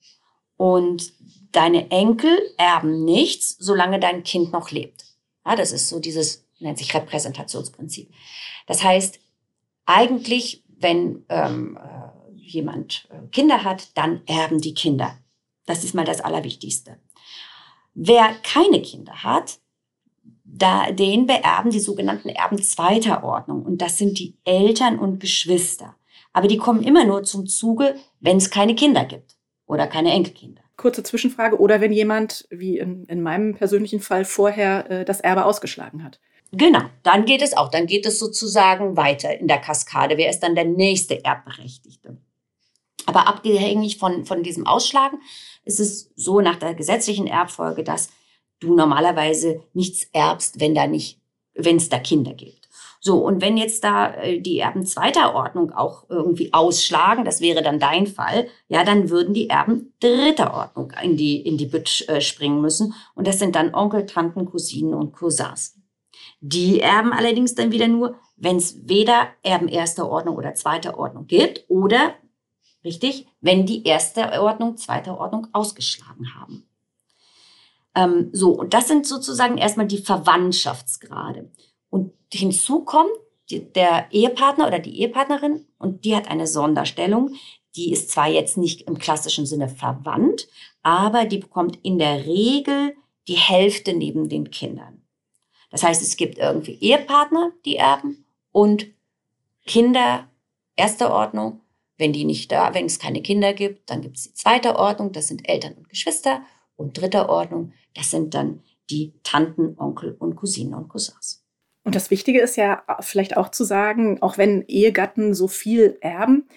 Und 0.57 1.13
deine 1.51 1.91
Enkel 1.91 2.39
erben 2.59 3.05
nichts, 3.05 3.57
solange 3.59 3.99
dein 3.99 4.23
Kind 4.23 4.53
noch 4.53 4.71
lebt. 4.71 5.05
Ja, 5.45 5.57
das 5.57 5.73
ist 5.73 5.89
so 5.89 5.99
dieses, 5.99 6.47
nennt 6.63 6.79
sich 6.79 6.95
Repräsentationsprinzip. 6.95 8.11
Das 8.67 8.83
heißt, 8.83 9.21
eigentlich, 9.87 10.65
wenn 10.69 11.25
ähm, 11.29 11.77
äh, 11.77 12.33
jemand 12.35 13.09
äh, 13.11 13.27
Kinder 13.29 13.65
hat, 13.65 13.97
dann 13.97 14.23
erben 14.27 14.61
die 14.61 14.75
Kinder. 14.75 15.19
Das 15.67 15.85
ist 15.85 15.95
mal 15.95 16.05
das 16.05 16.21
Allerwichtigste. 16.21 16.99
Wer 17.95 18.35
keine 18.43 18.81
Kinder 18.83 19.23
hat, 19.23 19.59
da, 20.45 20.91
den 20.93 21.27
beerben 21.27 21.71
die 21.71 21.81
sogenannten 21.81 22.29
Erben 22.29 22.63
zweiter 22.63 23.25
Ordnung. 23.25 23.63
Und 23.63 23.79
das 23.79 23.99
sind 23.99 24.19
die 24.19 24.37
Eltern 24.45 24.99
und 24.99 25.19
Geschwister. 25.19 25.97
Aber 26.33 26.49
die 26.49 26.57
kommen 26.57 26.83
immer 26.83 27.05
nur 27.05 27.23
zum 27.25 27.47
Zuge, 27.47 27.97
wenn 28.21 28.37
es 28.37 28.51
keine 28.51 28.75
Kinder 28.75 29.05
gibt 29.05 29.37
oder 29.67 29.87
keine 29.87 30.13
Enkelkinder. 30.13 30.63
Kurze 30.77 31.03
Zwischenfrage. 31.03 31.59
Oder 31.59 31.81
wenn 31.81 31.93
jemand, 31.93 32.47
wie 32.51 32.79
in, 32.79 33.05
in 33.05 33.23
meinem 33.23 33.55
persönlichen 33.55 34.01
Fall, 34.01 34.25
vorher 34.25 34.91
äh, 34.91 35.05
das 35.05 35.21
Erbe 35.21 35.45
ausgeschlagen 35.45 36.05
hat. 36.05 36.21
Genau, 36.53 36.83
dann 37.03 37.25
geht 37.25 37.41
es 37.41 37.57
auch. 37.57 37.71
Dann 37.71 37.87
geht 37.87 38.05
es 38.05 38.19
sozusagen 38.19 38.97
weiter 38.97 39.39
in 39.39 39.49
der 39.49 39.59
Kaskade. 39.59 40.19
Wer 40.19 40.29
ist 40.29 40.41
dann 40.41 40.55
der 40.55 40.67
nächste 40.67 41.25
Erbberechtigte? 41.25 42.19
Aber 43.07 43.27
abhängig 43.27 43.99
von, 43.99 44.27
von 44.27 44.43
diesem 44.43 44.67
Ausschlagen 44.67 45.19
ist 45.65 45.81
es 45.81 46.13
so 46.15 46.41
nach 46.41 46.57
der 46.57 46.75
gesetzlichen 46.75 47.27
Erbfolge, 47.27 47.85
dass 47.85 48.11
du 48.61 48.75
normalerweise 48.75 49.63
nichts 49.73 50.09
erbst, 50.13 50.61
wenn 50.61 50.75
da 50.75 50.87
nicht, 50.87 51.21
wenn 51.55 51.77
es 51.77 51.89
da 51.89 51.99
Kinder 51.99 52.35
gibt. 52.35 52.69
So, 53.01 53.19
und 53.19 53.41
wenn 53.41 53.57
jetzt 53.57 53.83
da 53.83 54.15
äh, 54.15 54.41
die 54.41 54.61
Erben 54.61 54.87
zweiter 54.87 55.35
Ordnung 55.35 55.73
auch 55.73 56.05
irgendwie 56.09 56.53
ausschlagen, 56.53 57.25
das 57.25 57.41
wäre 57.41 57.61
dann 57.61 57.81
dein 57.81 58.07
Fall, 58.07 58.47
ja, 58.69 58.85
dann 58.85 59.11
würden 59.11 59.35
die 59.35 59.49
Erben 59.49 59.93
dritter 59.99 60.55
Ordnung 60.55 60.93
in 61.03 61.17
die, 61.17 61.41
in 61.41 61.57
die 61.57 61.67
Bütt 61.67 62.09
äh, 62.09 62.21
springen 62.21 62.61
müssen. 62.61 62.95
Und 63.17 63.27
das 63.27 63.41
sind 63.41 63.57
dann 63.57 63.75
Onkel, 63.75 64.07
Tanten, 64.07 64.45
Cousinen 64.45 64.95
und 64.95 65.13
Cousins. 65.13 65.82
Die 66.45 66.81
erben 66.81 67.13
allerdings 67.13 67.55
dann 67.55 67.71
wieder 67.71 67.87
nur, 67.87 68.17
wenn 68.37 68.57
es 68.57 68.89
weder 68.89 69.29
Erben 69.45 69.69
erster 69.69 70.11
Ordnung 70.11 70.35
oder 70.35 70.55
zweiter 70.55 70.99
Ordnung 70.99 71.29
gibt 71.29 71.65
oder, 71.69 72.15
richtig, 72.85 73.29
wenn 73.41 73.65
die 73.65 73.85
erste 73.87 74.43
Ordnung, 74.43 74.77
zweiter 74.77 75.19
Ordnung 75.21 75.47
ausgeschlagen 75.53 76.35
haben. 76.35 76.67
Ähm, 77.95 78.31
so, 78.33 78.51
und 78.51 78.75
das 78.75 78.89
sind 78.89 79.07
sozusagen 79.07 79.57
erstmal 79.57 79.87
die 79.87 79.99
Verwandtschaftsgrade. 79.99 81.49
Und 81.91 82.13
hinzu 82.33 82.85
kommt 82.85 83.13
der 83.49 84.07
Ehepartner 84.11 84.67
oder 84.67 84.81
die 84.81 84.99
Ehepartnerin 84.99 85.65
und 85.79 86.05
die 86.05 86.17
hat 86.17 86.29
eine 86.29 86.49
Sonderstellung. 86.49 87.37
Die 87.77 87.93
ist 87.93 88.11
zwar 88.11 88.27
jetzt 88.27 88.57
nicht 88.57 88.83
im 88.89 88.99
klassischen 88.99 89.47
Sinne 89.47 89.69
verwandt, 89.69 90.49
aber 90.83 91.25
die 91.25 91.39
bekommt 91.39 91.79
in 91.85 91.99
der 91.99 92.27
Regel 92.27 92.97
die 93.29 93.37
Hälfte 93.37 93.93
neben 93.93 94.29
den 94.29 94.51
Kindern. 94.51 95.02
Das 95.73 95.83
heißt, 95.83 96.03
es 96.03 96.17
gibt 96.17 96.39
irgendwie 96.39 96.79
Ehepartner, 96.81 97.51
die 97.65 97.77
erben 97.77 98.25
und 98.53 98.87
Kinder 99.67 100.29
erster 100.77 101.13
Ordnung. 101.13 101.61
Wenn 101.99 102.13
die 102.13 102.25
nicht 102.25 102.53
da, 102.53 102.75
wenn 102.75 102.87
es 102.87 102.99
keine 102.99 103.23
Kinder 103.23 103.53
gibt, 103.53 103.91
dann 103.91 104.03
gibt 104.03 104.17
es 104.17 104.25
die 104.25 104.35
zweite 104.35 104.77
Ordnung, 104.77 105.13
das 105.13 105.29
sind 105.29 105.49
Eltern 105.49 105.75
und 105.75 105.89
Geschwister. 105.89 106.43
Und 106.77 106.99
dritter 106.99 107.29
Ordnung, 107.29 107.73
das 107.95 108.11
sind 108.11 108.35
dann 108.35 108.63
die 108.91 109.13
Tanten, 109.23 109.77
Onkel 109.79 110.17
und 110.19 110.37
Cousinen 110.37 110.75
und 110.75 110.89
Cousins. 110.89 111.45
Und 111.85 111.95
das 111.95 112.11
Wichtige 112.11 112.41
ist 112.41 112.57
ja 112.57 112.83
vielleicht 113.01 113.37
auch 113.37 113.51
zu 113.51 113.65
sagen, 113.65 114.21
auch 114.23 114.39
wenn 114.39 114.63
Ehegatten 114.69 115.35
so 115.35 115.49
viel 115.49 115.99
erben, 116.01 116.49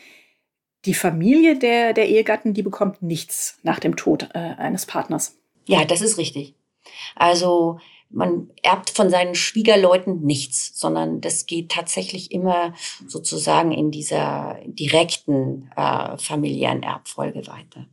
die 0.86 0.93
Familie 0.93 1.57
der, 1.57 1.93
der 1.93 2.07
Ehegatten, 2.07 2.53
die 2.53 2.62
bekommt 2.63 3.01
nichts 3.01 3.60
nach 3.63 3.79
dem 3.79 3.95
Tod 3.95 4.29
äh, 4.34 4.38
eines 4.38 4.86
Partners. 4.86 5.38
Ja, 5.65 5.84
das 5.84 6.01
ist 6.01 6.17
richtig. 6.17 6.55
Also 7.15 7.79
man 8.09 8.50
erbt 8.63 8.91
von 8.91 9.09
seinen 9.09 9.35
Schwiegerleuten 9.35 10.21
nichts, 10.21 10.79
sondern 10.79 11.21
das 11.21 11.45
geht 11.45 11.71
tatsächlich 11.71 12.31
immer 12.31 12.74
sozusagen 13.07 13.71
in 13.71 13.91
dieser 13.91 14.59
direkten 14.65 15.69
äh, 15.75 16.17
familiären 16.17 16.83
Erbfolge 16.83 17.47
weiter. 17.47 17.88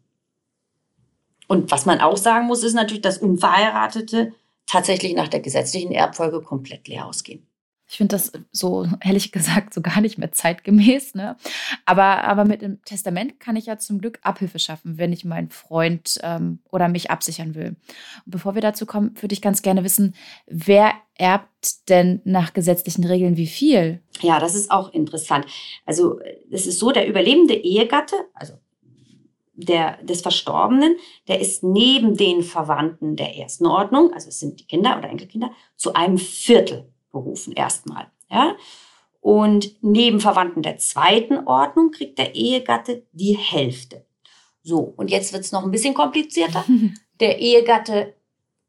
Und 1.49 1.71
was 1.71 1.87
man 1.87 2.01
auch 2.01 2.17
sagen 2.17 2.47
muss, 2.47 2.63
ist 2.63 2.75
natürlich, 2.75 3.03
dass 3.03 3.19
Unverheiratete 3.19 4.33
tatsächlich 4.67 5.15
nach 5.15 5.29
der 5.29 5.41
gesetzlichen 5.41 5.93
Erbfolge 5.93 6.41
komplett 6.41 6.89
leer 6.89 7.07
ausgehen. 7.07 7.47
Ich 7.93 7.99
finde 7.99 8.17
das 8.17 8.33
so, 8.53 8.87
ehrlich 9.03 9.33
gesagt, 9.33 9.75
so 9.75 9.83
gar 9.83 10.01
nicht 10.01 10.17
mehr 10.17 10.33
zeitgemäß. 10.33 11.15
Ne? 11.15 11.37
Aber, 11.85 12.25
aber 12.25 12.47
mit 12.47 12.63
dem 12.63 12.83
Testament 12.87 13.39
kann 13.39 13.55
ich 13.55 13.67
ja 13.67 13.77
zum 13.77 14.01
Glück 14.01 14.19
Abhilfe 14.23 14.59
schaffen, 14.59 14.97
wenn 14.97 15.13
ich 15.13 15.27
meinen 15.27 15.51
Freund 15.51 16.19
ähm, 16.23 16.61
oder 16.71 16.89
mich 16.89 17.11
absichern 17.11 17.55
will. 17.55 17.77
Und 18.25 18.31
bevor 18.31 18.55
wir 18.55 18.63
dazu 18.63 18.87
kommen, 18.87 19.15
würde 19.21 19.35
ich 19.35 19.43
ganz 19.43 19.61
gerne 19.61 19.85
wissen, 19.85 20.15
wer 20.47 20.95
erbt 21.17 21.91
denn 21.91 22.23
nach 22.25 22.55
gesetzlichen 22.55 23.05
Regeln 23.05 23.37
wie 23.37 23.47
viel? 23.47 24.01
Ja, 24.23 24.41
das 24.41 24.55
ist 24.55 24.71
auch 24.71 24.91
interessant. 24.95 25.45
Also 25.85 26.19
es 26.51 26.67
ist 26.67 26.79
so, 26.79 26.93
der 26.93 27.07
überlebende 27.07 27.55
Ehegatte, 27.55 28.17
also 28.33 28.55
der, 29.53 30.03
des 30.03 30.23
Verstorbenen, 30.23 30.97
der 31.29 31.41
ist 31.43 31.63
neben 31.63 32.17
den 32.17 32.43
Verwandten 32.43 33.17
der 33.17 33.37
ersten 33.37 33.67
Ordnung, 33.67 34.15
also 34.15 34.31
es 34.31 34.41
sind 34.41 34.61
die 34.61 34.67
Kinder 34.67 34.97
oder 34.97 35.11
Enkelkinder, 35.11 35.51
zu 35.77 35.93
einem 35.93 36.17
Viertel 36.17 36.92
berufen 37.13 37.53
erstmal. 37.53 38.11
Ja? 38.31 38.57
Und 39.21 39.77
neben 39.83 40.21
Verwandten 40.21 40.63
der 40.63 40.79
zweiten 40.79 41.47
Ordnung 41.47 41.93
kriegt 41.93 42.19
der 42.19 42.35
Ehegatte 42.35 43.07
die 43.13 43.37
Hälfte. 43.37 44.05
So, 44.63 44.79
und 44.79 45.11
jetzt 45.11 45.33
wird 45.33 45.45
es 45.45 45.53
noch 45.53 45.65
ein 45.65 45.71
bisschen 45.71 45.95
komplizierter. 45.95 46.65
Der 47.21 47.39
Ehegatte 47.39 48.15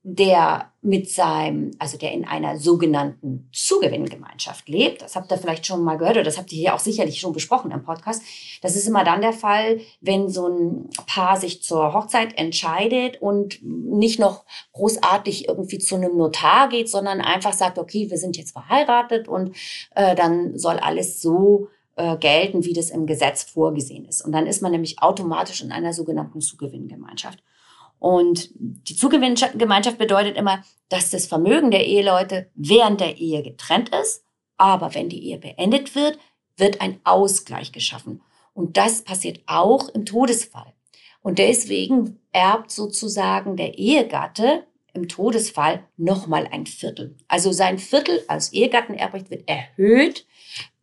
der 0.04 0.73
mit 0.84 1.10
seinem, 1.10 1.72
also 1.80 1.98
der 1.98 2.12
in 2.12 2.26
einer 2.26 2.58
sogenannten 2.58 3.48
Zugewinngemeinschaft 3.54 4.68
lebt, 4.68 5.02
das 5.02 5.16
habt 5.16 5.32
ihr 5.32 5.38
vielleicht 5.38 5.66
schon 5.66 5.82
mal 5.82 5.98
gehört 5.98 6.18
oder 6.18 6.26
das 6.26 6.38
habt 6.38 6.52
ihr 6.52 6.60
hier 6.60 6.76
auch 6.76 6.80
sicherlich 6.80 7.22
schon 7.22 7.32
besprochen 7.32 7.72
im 7.72 7.84
Podcast. 7.84 8.22
Das 8.62 8.76
ist 8.76 8.88
immer 8.88 9.06
dann 9.06 9.22
der 9.22 9.32
Fall, 9.32 9.80
wenn 10.02 10.28
so 10.28 10.48
ein 10.48 10.90
Paar 11.08 11.38
sich 11.38 11.64
zur 11.64 11.94
Hochzeit 11.94 12.38
entscheidet 12.38 13.22
und 13.22 13.60
nicht 13.64 14.20
noch 14.20 14.44
großartig 14.74 15.48
irgendwie 15.48 15.80
zu 15.80 15.96
einem 15.96 16.18
Notar 16.18 16.68
geht, 16.68 16.90
sondern 16.90 17.22
einfach 17.22 17.54
sagt, 17.54 17.80
okay, 17.80 18.10
wir 18.10 18.18
sind 18.18 18.36
jetzt 18.36 18.52
verheiratet 18.52 19.30
und 19.30 19.56
äh, 19.96 20.16
dann 20.16 20.58
soll 20.58 20.80
alles 20.80 21.22
so 21.22 21.70
äh, 21.96 22.18
gelten, 22.18 22.66
wie 22.66 22.74
das 22.74 22.90
im 22.90 23.06
Gesetz 23.06 23.44
vorgesehen 23.44 24.06
ist. 24.06 24.22
Und 24.22 24.34
dann 24.34 24.48
ist 24.48 24.62
man 24.62 24.72
nämlich 24.72 25.02
automatisch 25.02 25.62
in 25.62 25.72
einer 25.72 25.94
sogenannten 25.94 26.42
Zugewinngemeinschaft. 26.42 27.40
Und 28.04 28.50
die 28.54 28.98
Zugewinngemeinschaft 28.98 29.98
bedeutet 29.98 30.36
immer, 30.36 30.62
dass 30.90 31.10
das 31.10 31.26
Vermögen 31.26 31.72
der 31.72 31.88
Eheleute 31.88 32.50
während 32.54 33.00
der 33.00 33.18
Ehe 33.18 33.42
getrennt 33.42 33.96
ist, 33.96 34.26
aber 34.58 34.94
wenn 34.94 35.08
die 35.08 35.26
Ehe 35.26 35.38
beendet 35.38 35.96
wird, 35.96 36.20
wird 36.58 36.82
ein 36.82 37.00
Ausgleich 37.06 37.72
geschaffen. 37.72 38.22
Und 38.54 38.76
das 38.76 39.04
passiert 39.04 39.40
auch 39.46 39.88
im 39.88 40.06
Todesfall. 40.06 40.74
Und 41.22 41.40
deswegen 41.40 42.20
erbt 42.34 42.72
sozusagen 42.72 43.56
der 43.56 43.78
Ehegatte 43.78 44.68
im 44.94 45.08
Todesfall 45.08 45.88
nochmal 45.96 46.50
ein 46.52 46.66
Viertel. 46.66 47.16
Also 47.30 47.54
sein 47.54 47.80
Viertel 47.80 48.22
als 48.28 48.52
Ehegattenerbrecht 48.52 49.30
wird 49.30 49.48
erhöht 49.48 50.28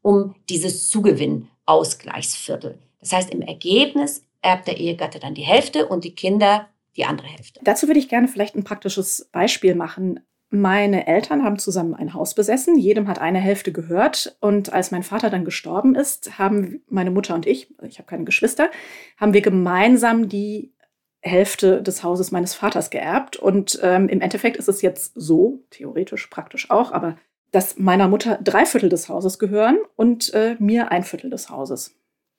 um 0.01 0.37
dieses 0.49 0.89
Zugewinnausgleichsviertel. 0.89 2.79
Das 2.99 3.13
heißt, 3.13 3.29
im 3.29 3.43
Ergebnis 3.43 4.25
erbt 4.41 4.69
der 4.69 4.79
Ehegatte 4.79 5.19
dann 5.19 5.35
die 5.35 5.43
Hälfte 5.43 5.87
und 5.87 6.05
die 6.05 6.15
Kinder 6.15 6.71
die 6.97 7.05
andere 7.05 7.29
Hälfte. 7.29 7.61
Dazu 7.63 7.87
würde 7.87 8.01
ich 8.01 8.09
gerne 8.09 8.29
vielleicht 8.29 8.57
ein 8.57 8.65
praktisches 8.65 9.29
Beispiel 9.33 9.75
machen. 9.75 10.21
Meine 10.51 11.07
Eltern 11.07 11.45
haben 11.45 11.59
zusammen 11.59 11.95
ein 11.95 12.13
Haus 12.13 12.35
besessen, 12.35 12.77
jedem 12.77 13.07
hat 13.07 13.21
eine 13.21 13.39
Hälfte 13.39 13.71
gehört 13.71 14.37
und 14.41 14.73
als 14.73 14.91
mein 14.91 15.05
Vater 15.05 15.31
dann 15.31 15.45
gestorben 15.45 15.95
ist, 15.95 16.39
haben 16.39 16.83
meine 16.89 17.13
Mutter 17.13 17.37
und 17.37 17.47
ich, 17.47 17.73
ich 17.83 17.99
habe 17.99 18.09
keine 18.09 18.25
Geschwister, 18.25 18.69
haben 19.17 19.33
wir 19.33 19.43
gemeinsam 19.43 20.29
die 20.29 20.75
Hälfte 21.21 21.83
des 21.83 22.03
Hauses 22.03 22.33
meines 22.33 22.55
Vaters 22.55 22.91
geerbt 22.91 23.37
und 23.37 23.79
ähm, 23.83 24.09
im 24.09 24.21
Endeffekt 24.21 24.57
ist 24.57 24.69
es 24.69 24.83
jetzt 24.83 25.13
so, 25.15 25.63
theoretisch, 25.71 26.27
praktisch 26.27 26.69
auch, 26.71 26.91
aber 26.91 27.17
dass 27.53 27.79
meiner 27.79 28.09
Mutter 28.09 28.39
drei 28.43 28.65
Viertel 28.65 28.89
des 28.89 29.09
Hauses 29.09 29.39
gehören 29.39 29.79
und 29.95 30.35
äh, 30.35 30.57
mir 30.59 30.91
ein 30.91 31.05
Viertel 31.05 31.31
des 31.31 31.51
Hauses. 31.51 31.95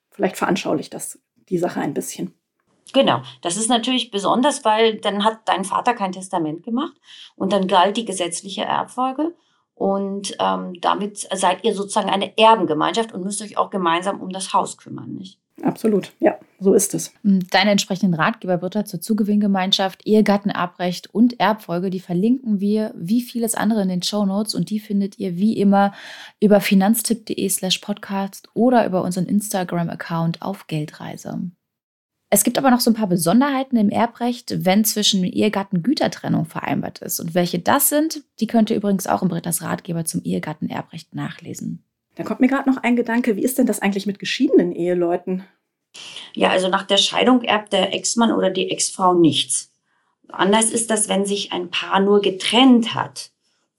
Vielleicht 0.09 0.35
veranschaulicht 0.35 0.93
das 0.93 1.21
die 1.49 1.57
Sache 1.57 1.79
ein 1.79 1.93
bisschen. 1.93 2.33
Genau, 2.93 3.21
das 3.41 3.57
ist 3.57 3.69
natürlich 3.69 4.11
besonders, 4.11 4.65
weil 4.65 4.97
dann 4.97 5.23
hat 5.23 5.39
dein 5.45 5.63
Vater 5.63 5.93
kein 5.93 6.11
Testament 6.11 6.63
gemacht 6.63 6.93
und 7.35 7.53
dann 7.53 7.67
galt 7.67 7.97
die 7.97 8.05
gesetzliche 8.05 8.63
Erbfolge 8.63 9.33
Und 9.81 10.35
ähm, 10.39 10.73
damit 10.79 11.27
seid 11.33 11.63
ihr 11.63 11.73
sozusagen 11.73 12.11
eine 12.11 12.37
Erbengemeinschaft 12.37 13.13
und 13.13 13.23
müsst 13.23 13.41
euch 13.41 13.57
auch 13.57 13.71
gemeinsam 13.71 14.21
um 14.21 14.29
das 14.29 14.53
Haus 14.53 14.77
kümmern, 14.77 15.13
nicht? 15.13 15.39
Absolut, 15.63 16.11
ja, 16.19 16.37
so 16.59 16.73
ist 16.73 16.93
es. 16.93 17.13
Deine 17.23 17.71
entsprechenden 17.71 18.13
Ratgeber 18.13 18.57
Britta 18.57 18.85
zur 18.85 19.01
Zugewinngemeinschaft, 19.01 20.05
Ehegattenerbrecht 20.05 21.13
und 21.13 21.39
Erbfolge, 21.39 21.89
die 21.89 21.99
verlinken 21.99 22.59
wir 22.59 22.93
wie 22.95 23.21
vieles 23.21 23.55
andere 23.55 23.81
in 23.81 23.89
den 23.89 24.03
Show 24.03 24.25
Notes 24.25 24.55
und 24.55 24.69
die 24.69 24.79
findet 24.79 25.19
ihr 25.19 25.37
wie 25.37 25.57
immer 25.57 25.93
über 26.39 26.61
finanztipp.de 26.61 27.49
slash 27.49 27.79
podcast 27.79 28.49
oder 28.53 28.85
über 28.85 29.03
unseren 29.03 29.25
Instagram-Account 29.25 30.41
auf 30.41 30.67
Geldreise. 30.67 31.51
Es 32.33 32.45
gibt 32.45 32.57
aber 32.57 32.71
noch 32.71 32.79
so 32.79 32.89
ein 32.89 32.93
paar 32.93 33.07
Besonderheiten 33.07 33.75
im 33.75 33.89
Erbrecht, 33.89 34.65
wenn 34.65 34.85
zwischen 34.85 35.25
Ehegatten 35.25 35.83
Gütertrennung 35.83 36.45
vereinbart 36.45 36.99
ist. 36.99 37.19
Und 37.19 37.35
welche 37.35 37.59
das 37.59 37.89
sind, 37.89 38.23
die 38.39 38.47
könnt 38.47 38.69
ihr 38.69 38.77
übrigens 38.77 39.05
auch 39.05 39.21
im 39.21 39.27
Brittas 39.27 39.61
Ratgeber 39.61 40.05
zum 40.05 40.23
Ehegattenerbrecht 40.23 41.13
nachlesen. 41.13 41.83
Da 42.15 42.23
kommt 42.23 42.39
mir 42.39 42.47
gerade 42.47 42.69
noch 42.69 42.81
ein 42.81 42.95
Gedanke, 42.95 43.35
wie 43.35 43.43
ist 43.43 43.57
denn 43.57 43.65
das 43.65 43.81
eigentlich 43.81 44.05
mit 44.05 44.17
geschiedenen 44.17 44.71
Eheleuten? 44.71 45.43
Ja, 46.33 46.51
also 46.51 46.69
nach 46.69 46.83
der 46.83 46.95
Scheidung 46.95 47.41
erbt 47.41 47.73
der 47.73 47.93
Ex-Mann 47.93 48.31
oder 48.31 48.49
die 48.49 48.71
Ex-Frau 48.71 49.13
nichts. 49.13 49.73
Anders 50.29 50.69
ist 50.69 50.89
das, 50.89 51.09
wenn 51.09 51.25
sich 51.25 51.51
ein 51.51 51.69
Paar 51.69 51.99
nur 51.99 52.21
getrennt 52.21 52.95
hat. 52.95 53.30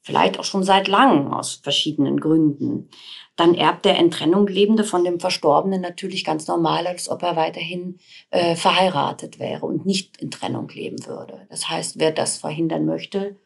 Vielleicht 0.04 0.40
auch 0.40 0.44
schon 0.44 0.64
seit 0.64 0.88
langem 0.88 1.32
aus 1.32 1.60
verschiedenen 1.62 2.18
Gründen. 2.18 2.90
Dann 3.36 3.54
erbt 3.54 3.84
der 3.84 3.98
in 3.98 4.10
Trennung 4.10 4.48
Lebende 4.48 4.82
von 4.82 5.04
dem 5.04 5.20
Verstorbenen 5.20 5.80
natürlich 5.80 6.24
ganz 6.24 6.48
normal, 6.48 6.88
als 6.88 7.08
ob 7.08 7.22
er 7.22 7.36
weiterhin 7.36 7.98
äh, 8.30 8.56
verheiratet 8.56 9.38
wäre 9.38 9.64
und 9.64 9.86
nicht 9.86 10.16
in 10.16 10.32
Trennung 10.32 10.68
leben 10.68 11.06
würde. 11.06 11.46
Das 11.50 11.68
heißt, 11.68 12.00
wer 12.00 12.10
das 12.10 12.36
verhindern 12.38 12.84
möchte, 12.84 13.36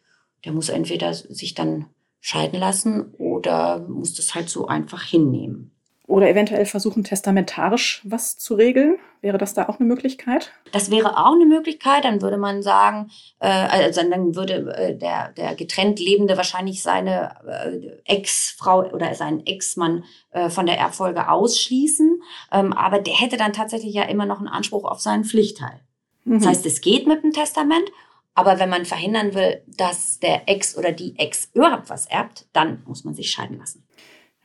der 0.46 0.52
muss 0.52 0.70
entweder 0.70 1.12
sich 1.12 1.54
dann 1.54 1.86
scheiden 2.20 2.58
lassen 2.58 3.12
oder 3.18 3.86
muss 3.86 4.14
das 4.14 4.34
halt 4.34 4.48
so 4.48 4.66
einfach 4.66 5.02
hinnehmen. 5.02 5.75
Oder 6.06 6.30
eventuell 6.30 6.66
versuchen, 6.66 7.02
testamentarisch 7.02 8.00
was 8.04 8.38
zu 8.38 8.54
regeln. 8.54 8.98
Wäre 9.22 9.38
das 9.38 9.54
da 9.54 9.68
auch 9.68 9.80
eine 9.80 9.88
Möglichkeit? 9.88 10.52
Das 10.70 10.88
wäre 10.90 11.16
auch 11.16 11.34
eine 11.34 11.46
Möglichkeit. 11.46 12.04
Dann 12.04 12.22
würde 12.22 12.36
man 12.36 12.62
sagen, 12.62 13.10
äh, 13.40 13.48
also 13.48 14.02
dann 14.08 14.36
würde 14.36 14.72
äh, 14.76 14.96
der, 14.96 15.32
der 15.32 15.56
getrennt 15.56 15.98
Lebende 15.98 16.36
wahrscheinlich 16.36 16.80
seine 16.80 17.34
äh, 17.44 17.88
Ex-Frau 18.04 18.84
oder 18.92 19.14
seinen 19.14 19.44
Ex-Mann 19.46 20.04
äh, 20.30 20.48
von 20.48 20.66
der 20.66 20.78
Erbfolge 20.78 21.28
ausschließen. 21.28 22.22
Ähm, 22.52 22.72
aber 22.72 23.00
der 23.00 23.14
hätte 23.14 23.36
dann 23.36 23.52
tatsächlich 23.52 23.92
ja 23.92 24.04
immer 24.04 24.26
noch 24.26 24.38
einen 24.38 24.48
Anspruch 24.48 24.84
auf 24.84 25.00
seinen 25.00 25.24
Pflichtteil. 25.24 25.80
Mhm. 26.24 26.38
Das 26.38 26.46
heißt, 26.46 26.66
es 26.66 26.80
geht 26.80 27.08
mit 27.08 27.24
dem 27.24 27.32
Testament. 27.32 27.90
Aber 28.36 28.58
wenn 28.58 28.68
man 28.68 28.84
verhindern 28.84 29.34
will, 29.34 29.62
dass 29.66 30.20
der 30.20 30.46
Ex 30.46 30.76
oder 30.76 30.92
die 30.92 31.18
Ex 31.18 31.48
überhaupt 31.54 31.88
was 31.88 32.04
erbt, 32.04 32.46
dann 32.52 32.82
muss 32.86 33.02
man 33.02 33.14
sich 33.14 33.30
scheiden 33.30 33.58
lassen. 33.58 33.85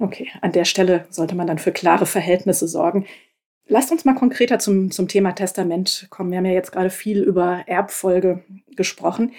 Okay, 0.02 0.30
an 0.42 0.52
der 0.52 0.66
Stelle 0.66 1.06
sollte 1.12 1.36
man 1.36 1.46
dann 1.46 1.60
für 1.60 1.72
klare 1.72 2.08
Verhältnisse 2.08 2.68
sorgen. 2.68 3.06
Lasst 3.68 3.92
uns 3.92 4.04
mal 4.04 4.16
konkreter 4.16 4.58
zum, 4.58 4.90
zum 4.90 5.08
Thema 5.08 5.34
Testament 5.34 6.08
kommen. 6.10 6.32
Wir 6.32 6.40
haben 6.40 6.46
ja 6.46 6.54
jetzt 6.54 6.72
gerade 6.72 6.90
viel 6.90 7.22
über 7.22 7.64
Erbfolge 7.68 8.44
gesprochen. 8.76 9.34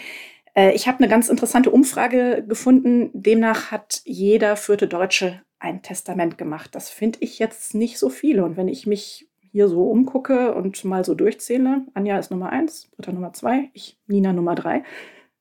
Äh, 0.55 0.73
ich 0.75 0.87
habe 0.87 0.99
eine 0.99 1.09
ganz 1.09 1.29
interessante 1.29 1.71
Umfrage 1.71 2.45
gefunden. 2.47 3.11
Demnach 3.13 3.73
hat 3.73 4.03
jeder 4.05 4.55
vierte 4.55 4.87
Deutsche 4.87 5.43
ein 5.59 5.83
Testament 5.83 6.39
gemacht. 6.39 6.77
Das 6.77 6.91
finde 6.91 7.19
ich 7.23 7.41
jetzt 7.41 7.75
nicht 7.75 7.99
so 7.99 8.09
viele. 8.09 8.45
Und 8.45 8.57
wenn 8.57 8.69
ich 8.69 8.87
mich 8.87 9.29
hier 9.51 9.67
so 9.67 9.91
umgucke 9.91 10.55
und 10.55 10.85
mal 10.85 11.05
so 11.05 11.17
durchzähle, 11.17 11.87
Anja 11.95 12.19
ist 12.19 12.31
Nummer 12.31 12.51
eins, 12.51 12.89
Britta 12.97 13.11
Nummer 13.11 13.33
zwei, 13.33 13.69
ich 13.73 13.99
Nina 14.07 14.33
Nummer 14.33 14.55
drei. 14.55 14.85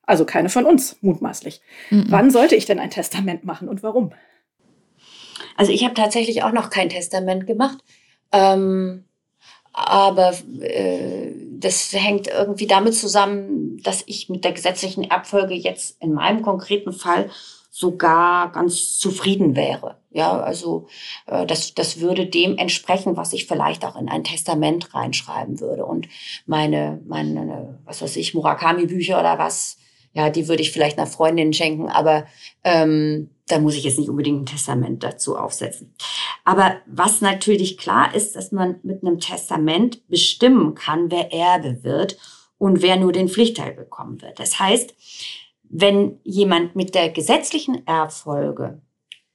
Also 0.01 0.25
keine 0.25 0.50
von 0.50 0.66
uns, 0.66 0.98
mutmaßlich. 1.01 1.62
Mhm. 1.92 2.06
Wann 2.10 2.32
sollte 2.32 2.56
ich 2.56 2.66
denn 2.66 2.80
ein 2.80 2.90
Testament 2.90 3.46
machen 3.46 3.70
und 3.70 3.84
warum? 3.84 4.13
Also 5.58 5.72
ich 5.72 5.84
habe 5.84 5.94
tatsächlich 5.94 6.44
auch 6.44 6.52
noch 6.52 6.70
kein 6.70 6.90
Testament 6.90 7.48
gemacht. 7.48 7.80
Ähm, 8.32 9.06
aber 9.74 10.34
äh, 10.60 11.32
das 11.52 11.94
hängt 11.94 12.28
irgendwie 12.28 12.68
damit 12.68 12.94
zusammen, 12.96 13.82
dass 13.84 14.04
ich 14.06 14.30
mit 14.30 14.44
der 14.44 14.52
gesetzlichen 14.52 15.10
Erbfolge 15.10 15.54
jetzt 15.54 16.02
in 16.02 16.14
meinem 16.14 16.42
konkreten 16.42 16.92
Fall 16.92 17.30
sogar 17.70 18.52
ganz 18.52 18.98
zufrieden 18.98 19.56
wäre. 19.56 19.98
Ja, 20.10 20.42
also 20.42 20.88
äh, 21.25 21.46
das, 21.46 21.74
das 21.74 22.01
würde 22.01 22.25
dem 22.25 22.58
entsprechen, 22.58 23.16
was 23.16 23.32
ich 23.32 23.46
vielleicht 23.48 23.86
auch 23.86 23.96
in 23.96 24.10
ein 24.10 24.25
Testament 24.25 24.94
reinschreiben 24.94 25.62
würde. 25.62 25.86
Und 25.86 26.10
meine, 26.46 27.00
meine, 27.08 27.80
was 27.86 28.01
weiß 28.01 28.18
ich, 28.18 28.34
Murakami-Bücher 28.34 29.18
oder 29.18 29.40
was, 29.40 29.77
ja, 30.12 30.30
die 30.30 30.50
würde 30.50 30.62
ich 30.62 30.72
vielleicht 30.72 30.98
einer 30.98 31.08
Freundin 31.08 31.54
schenken, 31.54 31.88
aber 31.88 32.25
ähm, 32.66 33.30
da 33.51 33.59
muss 33.59 33.75
ich 33.75 33.83
jetzt 33.83 34.00
nicht 34.00 34.09
unbedingt 34.09 34.42
ein 34.42 34.46
Testament 34.46 35.03
dazu 35.03 35.37
aufsetzen. 35.37 35.94
Aber 36.44 36.77
was 36.85 37.22
natürlich 37.22 37.77
klar 37.77 38.16
ist, 38.16 38.35
dass 38.35 38.51
man 38.51 38.79
mit 38.83 39.03
einem 39.03 39.20
Testament 39.20 40.07
bestimmen 40.07 40.75
kann, 40.75 41.11
wer 41.11 41.33
Erbe 41.33 41.83
wird 41.83 42.18
und 42.57 42.81
wer 42.81 42.96
nur 42.98 43.11
den 43.11 43.27
Pflichtteil 43.27 43.74
bekommen 43.74 44.22
wird. 44.22 44.40
Das 44.40 44.59
heißt, 44.59 44.96
wenn 45.64 46.20
jemand 46.24 46.75
mit 46.75 46.96
der 46.96 47.09
gesetzlichen 47.09 47.85
Erbfolge, 47.87 48.81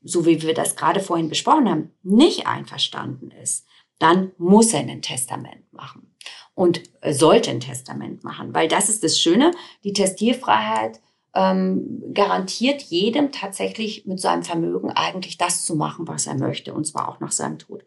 so 0.02 0.26
wie 0.26 0.42
wir 0.42 0.54
das 0.54 0.76
gerade 0.76 1.00
vorhin 1.00 1.28
besprochen 1.28 1.68
haben, 1.68 1.90
nicht 2.02 2.46
einverstanden 2.46 3.30
ist, 3.30 3.66
dann 3.98 4.32
muss 4.38 4.72
er 4.72 4.80
ein 4.80 5.02
Testament 5.02 5.72
machen 5.72 6.14
und 6.54 6.82
sollte 7.04 7.50
ein 7.50 7.60
Testament 7.60 8.24
machen, 8.24 8.54
weil 8.54 8.68
das 8.68 8.88
ist 8.88 9.02
das 9.04 9.18
Schöne, 9.18 9.52
die 9.84 9.92
Testierfreiheit 9.92 11.00
ähm, 11.36 12.02
garantiert 12.14 12.82
jedem 12.82 13.30
tatsächlich 13.30 14.06
mit 14.06 14.18
seinem 14.18 14.42
Vermögen 14.42 14.90
eigentlich 14.90 15.36
das 15.36 15.66
zu 15.66 15.76
machen, 15.76 16.08
was 16.08 16.26
er 16.26 16.34
möchte, 16.34 16.72
und 16.72 16.86
zwar 16.86 17.08
auch 17.08 17.20
nach 17.20 17.30
seinem 17.30 17.58
Tod. 17.58 17.84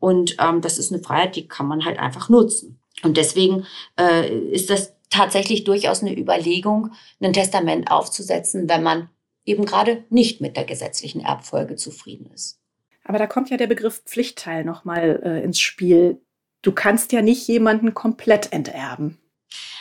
Und 0.00 0.36
ähm, 0.40 0.62
das 0.62 0.78
ist 0.78 0.92
eine 0.92 1.02
Freiheit, 1.02 1.36
die 1.36 1.46
kann 1.46 1.68
man 1.68 1.84
halt 1.84 1.98
einfach 1.98 2.28
nutzen. 2.30 2.80
Und 3.02 3.18
deswegen 3.18 3.66
äh, 4.00 4.34
ist 4.50 4.70
das 4.70 4.94
tatsächlich 5.10 5.64
durchaus 5.64 6.02
eine 6.02 6.18
Überlegung, 6.18 6.92
ein 7.20 7.34
Testament 7.34 7.90
aufzusetzen, 7.90 8.68
wenn 8.68 8.82
man 8.82 9.10
eben 9.44 9.66
gerade 9.66 10.04
nicht 10.08 10.40
mit 10.40 10.56
der 10.56 10.64
gesetzlichen 10.64 11.20
Erbfolge 11.20 11.76
zufrieden 11.76 12.30
ist. 12.34 12.58
Aber 13.04 13.18
da 13.18 13.26
kommt 13.26 13.50
ja 13.50 13.58
der 13.58 13.68
Begriff 13.68 14.02
Pflichtteil 14.04 14.64
nochmal 14.64 15.20
äh, 15.22 15.44
ins 15.44 15.60
Spiel. 15.60 16.20
Du 16.62 16.72
kannst 16.72 17.12
ja 17.12 17.22
nicht 17.22 17.46
jemanden 17.46 17.94
komplett 17.94 18.52
enterben. 18.52 19.18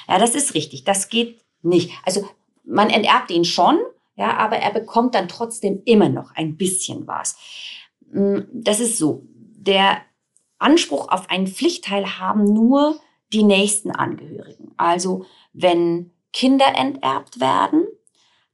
Ja, 0.08 0.20
das 0.20 0.36
ist 0.36 0.54
richtig. 0.54 0.84
Das 0.84 1.10
geht 1.10 1.42
nicht. 1.64 1.92
Also 2.06 2.30
man 2.66 2.90
enterbt 2.90 3.32
ihn 3.32 3.46
schon, 3.46 3.80
ja, 4.16 4.38
aber 4.38 4.58
er 4.58 4.72
bekommt 4.72 5.16
dann 5.16 5.28
trotzdem 5.28 5.82
immer 5.86 6.10
noch 6.10 6.32
ein 6.36 6.58
bisschen 6.58 7.08
was. 7.08 7.38
Mm, 8.12 8.40
das 8.54 8.80
ist 8.80 8.98
so. 8.98 9.24
Der 9.30 10.02
Anspruch 10.58 11.10
auf 11.10 11.30
einen 11.30 11.48
Pflichtteil 11.48 12.20
haben 12.20 12.44
nur 12.46 13.00
die 13.34 13.44
nächsten 13.44 13.92
Angehörigen. 13.92 14.74
Also 14.78 15.26
wenn 15.54 16.12
Kinder 16.32 16.68
enterbt 16.76 17.40
werden, 17.40 17.86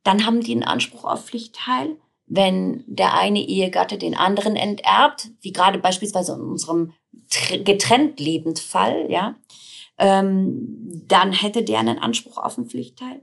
dann 0.04 0.26
haben 0.26 0.41
die 0.41 0.54
einen 0.54 0.63
Anspruch 0.63 1.04
auf 1.04 1.26
Pflichtteil. 1.26 1.97
Wenn 2.26 2.84
der 2.88 3.13
eine 3.13 3.41
Ehegatte 3.41 3.97
den 3.97 4.15
anderen 4.15 4.56
enterbt, 4.56 5.30
wie 5.41 5.52
gerade 5.52 5.80
beispielsweise 5.80 6.34
in 6.34 6.41
unserem 6.41 6.93
getrennt 7.63 8.19
lebend 8.19 8.60
Fall, 8.60 9.08
ja, 9.10 9.36
ähm, 9.97 11.04
dann 11.08 11.34
hätte 11.34 11.63
der 11.63 11.80
einen 11.80 12.00
Anspruch 12.00 12.38
auf 12.38 12.58
einen 12.58 12.67
Pflichtteil. 12.67 13.21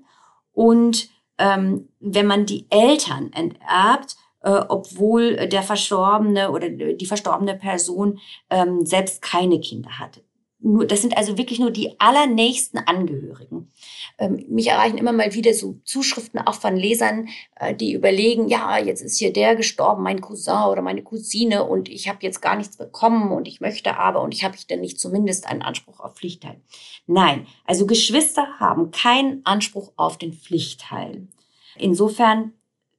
Und 0.59 1.09
ähm, 1.38 1.88
wenn 2.01 2.27
man 2.27 2.44
die 2.44 2.66
Eltern 2.68 3.31
enterbt, 3.33 4.16
äh, 4.40 4.61
obwohl 4.68 5.47
der 5.47 5.62
Verstorbene 5.62 6.51
oder 6.51 6.68
die 6.68 7.07
verstorbene 7.07 7.55
Person 7.55 8.18
ähm, 8.51 8.85
selbst 8.85 9.23
keine 9.23 9.61
Kinder 9.61 10.01
hatte. 10.01 10.25
Nur, 10.61 10.87
das 10.87 11.03
sind 11.03 11.16
also 11.16 11.38
wirklich 11.38 11.61
nur 11.61 11.71
die 11.71 12.01
allernächsten 12.01 12.81
Angehörigen. 12.81 13.71
Ähm, 14.18 14.44
mich 14.49 14.66
erreichen 14.66 14.99
immer 14.99 15.12
mal 15.12 15.33
wieder 15.33 15.55
so 15.55 15.79
Zuschriften 15.85 16.40
auch 16.40 16.55
von 16.55 16.77
Lesern, 16.77 17.29
äh, 17.55 17.75
die 17.75 17.92
überlegen, 17.92 18.49
ja, 18.49 18.77
jetzt 18.77 19.01
ist 19.01 19.18
hier 19.18 19.33
der 19.33 19.55
gestorben, 19.55 20.03
mein 20.03 20.21
Cousin 20.21 20.64
oder 20.68 20.83
meine 20.83 21.05
Cousine 21.05 21.62
und 21.62 21.88
ich 21.88 22.09
habe 22.09 22.18
jetzt 22.23 22.42
gar 22.42 22.57
nichts 22.57 22.77
bekommen 22.77 23.31
und 23.31 23.47
ich 23.47 23.61
möchte 23.61 23.97
aber 23.97 24.21
und 24.21 24.35
ich 24.35 24.42
habe 24.42 24.57
ich 24.57 24.66
denn 24.66 24.81
nicht 24.81 24.99
zumindest 24.99 25.47
einen 25.47 25.62
Anspruch 25.62 26.01
auf 26.01 26.14
Pflichtteil. 26.14 26.61
Nein, 27.07 27.47
also 27.64 27.87
Geschwister 27.87 28.59
haben 28.59 28.90
keinen 28.90 29.47
Anspruch 29.47 29.92
auf 29.97 30.18
den 30.18 30.33
Pflichtteil. 30.33 31.29
Insofern, 31.77 32.53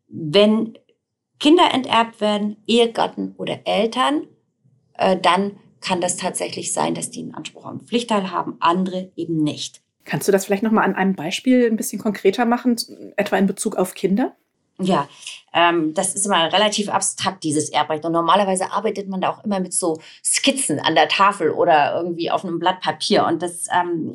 wenn 0.07 0.77
Kinder 1.39 1.73
enterbt 1.73 2.21
werden, 2.21 2.55
Ehegatten 2.67 3.35
oder 3.37 3.59
Eltern, 3.65 4.27
äh, 4.93 5.17
dann 5.17 5.57
kann 5.81 6.01
das 6.01 6.17
tatsächlich 6.17 6.73
sein, 6.73 6.95
dass 6.95 7.09
die 7.09 7.21
einen 7.21 7.33
Anspruch 7.33 7.65
auf 7.65 7.71
einen 7.71 7.81
Pflichtteil 7.81 8.31
haben, 8.31 8.57
andere 8.59 9.11
eben 9.15 9.43
nicht. 9.43 9.81
Kannst 10.05 10.27
du 10.27 10.31
das 10.31 10.45
vielleicht 10.45 10.63
noch 10.63 10.71
mal 10.71 10.83
an 10.83 10.95
einem 10.95 11.15
Beispiel 11.15 11.67
ein 11.67 11.77
bisschen 11.77 12.01
konkreter 12.01 12.45
machen, 12.45 12.75
etwa 13.15 13.37
in 13.37 13.45
Bezug 13.45 13.75
auf 13.75 13.93
Kinder? 13.93 14.35
Ja, 14.81 15.09
ähm, 15.53 15.93
das 15.93 16.15
ist 16.15 16.25
immer 16.25 16.51
relativ 16.51 16.89
abstrakt, 16.89 17.43
dieses 17.43 17.69
Erbrecht. 17.69 18.05
Und 18.05 18.13
normalerweise 18.13 18.71
arbeitet 18.71 19.09
man 19.09 19.19
da 19.19 19.29
auch 19.29 19.43
immer 19.43 19.59
mit 19.59 19.73
so 19.73 19.99
Skizzen 20.23 20.79
an 20.79 20.95
der 20.95 21.09
Tafel 21.09 21.51
oder 21.51 21.95
irgendwie 21.95 22.31
auf 22.31 22.45
einem 22.45 22.59
Blatt 22.59 22.79
Papier. 22.79 23.25
Und 23.25 23.41
das 23.43 23.67
ähm, 23.73 24.13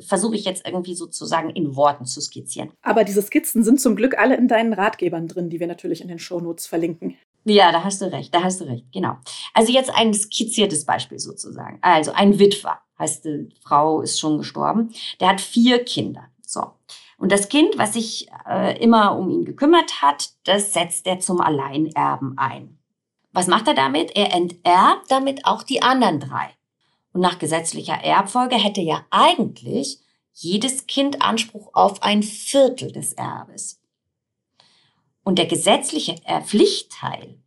versuche 0.00 0.36
ich 0.36 0.44
jetzt 0.44 0.66
irgendwie 0.66 0.94
sozusagen 0.94 1.50
in 1.50 1.76
Worten 1.76 2.04
zu 2.04 2.20
skizzieren. 2.20 2.70
Aber 2.82 3.04
diese 3.04 3.22
Skizzen 3.22 3.62
sind 3.62 3.80
zum 3.80 3.96
Glück 3.96 4.18
alle 4.18 4.36
in 4.36 4.48
deinen 4.48 4.72
Ratgebern 4.72 5.28
drin, 5.28 5.50
die 5.50 5.60
wir 5.60 5.66
natürlich 5.66 6.00
in 6.00 6.08
den 6.08 6.18
Shownotes 6.18 6.66
verlinken. 6.66 7.16
Ja, 7.44 7.72
da 7.72 7.84
hast 7.84 8.00
du 8.00 8.10
recht, 8.10 8.34
da 8.34 8.42
hast 8.42 8.60
du 8.60 8.64
recht, 8.64 8.86
genau. 8.92 9.16
Also 9.52 9.72
jetzt 9.72 9.90
ein 9.94 10.14
skizziertes 10.14 10.84
Beispiel 10.84 11.18
sozusagen. 11.18 11.78
Also 11.82 12.12
ein 12.12 12.38
Witwer, 12.38 12.78
heißt 12.98 13.26
die 13.26 13.48
Frau 13.62 14.00
ist 14.00 14.18
schon 14.18 14.38
gestorben, 14.38 14.94
der 15.20 15.28
hat 15.28 15.40
vier 15.40 15.84
Kinder. 15.84 16.24
So. 16.46 16.72
Und 17.18 17.32
das 17.32 17.48
Kind, 17.48 17.76
was 17.78 17.94
sich 17.94 18.28
äh, 18.48 18.82
immer 18.82 19.16
um 19.16 19.30
ihn 19.30 19.44
gekümmert 19.44 20.02
hat, 20.02 20.30
das 20.44 20.72
setzt 20.72 21.06
er 21.06 21.20
zum 21.20 21.40
Alleinerben 21.40 22.38
ein. 22.38 22.78
Was 23.32 23.46
macht 23.46 23.68
er 23.68 23.74
damit? 23.74 24.16
Er 24.16 24.32
enterbt 24.32 25.10
damit 25.10 25.44
auch 25.44 25.62
die 25.62 25.82
anderen 25.82 26.20
drei. 26.20 26.50
Und 27.14 27.20
nach 27.20 27.38
gesetzlicher 27.38 27.94
Erbfolge 27.94 28.56
hätte 28.56 28.80
ja 28.80 29.06
eigentlich 29.10 30.00
jedes 30.32 30.88
Kind 30.88 31.22
Anspruch 31.22 31.70
auf 31.72 32.02
ein 32.02 32.24
Viertel 32.24 32.90
des 32.90 33.12
Erbes. 33.12 33.80
Und 35.22 35.38
der 35.38 35.46
gesetzliche 35.46 36.16
Pflichtteil, 36.44 37.38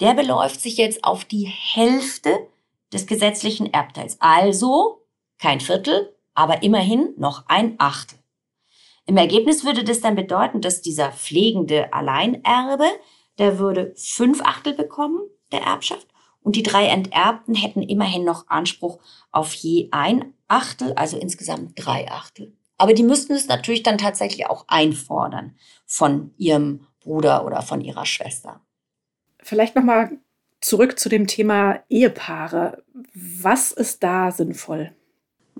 der 0.00 0.14
beläuft 0.14 0.60
sich 0.60 0.76
jetzt 0.76 1.04
auf 1.04 1.24
die 1.24 1.44
Hälfte 1.46 2.48
des 2.92 3.06
gesetzlichen 3.06 3.72
Erbteils. 3.72 4.20
Also 4.20 5.06
kein 5.38 5.60
Viertel, 5.60 6.14
aber 6.34 6.64
immerhin 6.64 7.14
noch 7.16 7.44
ein 7.46 7.76
Achtel. 7.78 8.18
Im 9.06 9.16
Ergebnis 9.16 9.64
würde 9.64 9.84
das 9.84 10.00
dann 10.00 10.16
bedeuten, 10.16 10.60
dass 10.60 10.82
dieser 10.82 11.12
pflegende 11.12 11.92
Alleinerbe, 11.92 12.88
der 13.38 13.60
würde 13.60 13.94
fünf 13.96 14.40
Achtel 14.42 14.74
bekommen 14.74 15.20
der 15.52 15.62
Erbschaft 15.62 16.11
und 16.42 16.56
die 16.56 16.62
drei 16.62 16.86
Enterbten 16.86 17.54
hätten 17.54 17.82
immerhin 17.82 18.24
noch 18.24 18.48
Anspruch 18.48 18.98
auf 19.30 19.52
je 19.54 19.88
ein 19.92 20.34
Achtel, 20.48 20.92
also 20.94 21.18
insgesamt 21.18 21.72
drei 21.76 22.10
Achtel. 22.10 22.52
Aber 22.78 22.94
die 22.94 23.04
müssten 23.04 23.34
es 23.34 23.46
natürlich 23.46 23.82
dann 23.82 23.98
tatsächlich 23.98 24.46
auch 24.46 24.64
einfordern 24.68 25.56
von 25.86 26.34
ihrem 26.36 26.86
Bruder 27.00 27.46
oder 27.46 27.62
von 27.62 27.80
ihrer 27.80 28.06
Schwester. 28.06 28.60
Vielleicht 29.40 29.76
noch 29.76 29.84
mal 29.84 30.18
zurück 30.60 30.98
zu 30.98 31.08
dem 31.08 31.26
Thema 31.26 31.80
Ehepaare. 31.88 32.82
Was 33.14 33.72
ist 33.72 34.02
da 34.02 34.30
sinnvoll? 34.30 34.94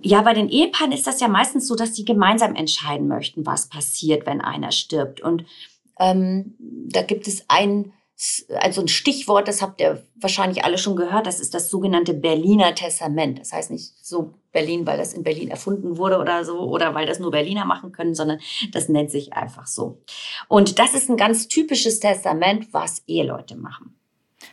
Ja, 0.00 0.22
bei 0.22 0.34
den 0.34 0.48
Ehepaaren 0.48 0.92
ist 0.92 1.06
das 1.06 1.20
ja 1.20 1.28
meistens 1.28 1.68
so, 1.68 1.76
dass 1.76 1.94
sie 1.94 2.04
gemeinsam 2.04 2.54
entscheiden 2.54 3.06
möchten, 3.08 3.46
was 3.46 3.68
passiert, 3.68 4.26
wenn 4.26 4.40
einer 4.40 4.72
stirbt. 4.72 5.20
Und 5.20 5.44
ähm, 6.00 6.54
da 6.58 7.02
gibt 7.02 7.28
es 7.28 7.44
ein, 7.48 7.92
also 8.60 8.82
ein 8.82 8.88
Stichwort, 8.88 9.48
das 9.48 9.62
habt 9.62 9.80
ihr 9.80 10.02
wahrscheinlich 10.14 10.64
alle 10.64 10.78
schon 10.78 10.96
gehört, 10.96 11.26
das 11.26 11.40
ist 11.40 11.54
das 11.54 11.70
sogenannte 11.70 12.14
Berliner 12.14 12.74
Testament. 12.74 13.40
Das 13.40 13.52
heißt 13.52 13.70
nicht 13.70 13.94
so 14.02 14.34
Berlin, 14.52 14.86
weil 14.86 14.98
das 14.98 15.12
in 15.12 15.22
Berlin 15.22 15.48
erfunden 15.48 15.96
wurde 15.96 16.18
oder 16.18 16.44
so, 16.44 16.60
oder 16.60 16.94
weil 16.94 17.06
das 17.06 17.18
nur 17.18 17.30
Berliner 17.30 17.64
machen 17.64 17.90
können, 17.90 18.14
sondern 18.14 18.38
das 18.70 18.88
nennt 18.88 19.10
sich 19.10 19.32
einfach 19.32 19.66
so. 19.66 19.98
Und 20.48 20.78
das 20.78 20.94
ist 20.94 21.10
ein 21.10 21.16
ganz 21.16 21.48
typisches 21.48 22.00
Testament, 22.00 22.72
was 22.72 23.02
Eheleute 23.06 23.56
machen. 23.56 23.96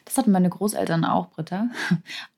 Das 0.06 0.18
hatten 0.18 0.32
meine 0.32 0.50
Großeltern 0.50 1.06
auch, 1.06 1.30
Britta. 1.30 1.70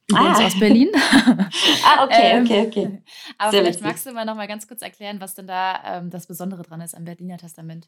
Übrigens 0.10 0.40
ah. 0.40 0.46
aus 0.46 0.60
Berlin. 0.60 0.90
ah, 0.96 2.04
okay, 2.04 2.42
okay, 2.42 2.68
okay. 2.68 2.84
Ähm, 2.84 3.04
aber 3.38 3.52
Sehr 3.52 3.62
vielleicht 3.62 3.80
witzig. 3.80 3.88
magst 3.88 4.06
du 4.06 4.12
mal 4.12 4.26
noch 4.26 4.36
mal 4.36 4.48
ganz 4.48 4.68
kurz 4.68 4.82
erklären, 4.82 5.22
was 5.22 5.36
denn 5.36 5.48
da 5.48 5.80
ähm, 5.86 6.10
das 6.10 6.28
Besondere 6.28 6.64
dran 6.64 6.82
ist 6.82 6.96
am 6.96 7.06
Berliner 7.06 7.38
Testament. 7.38 7.88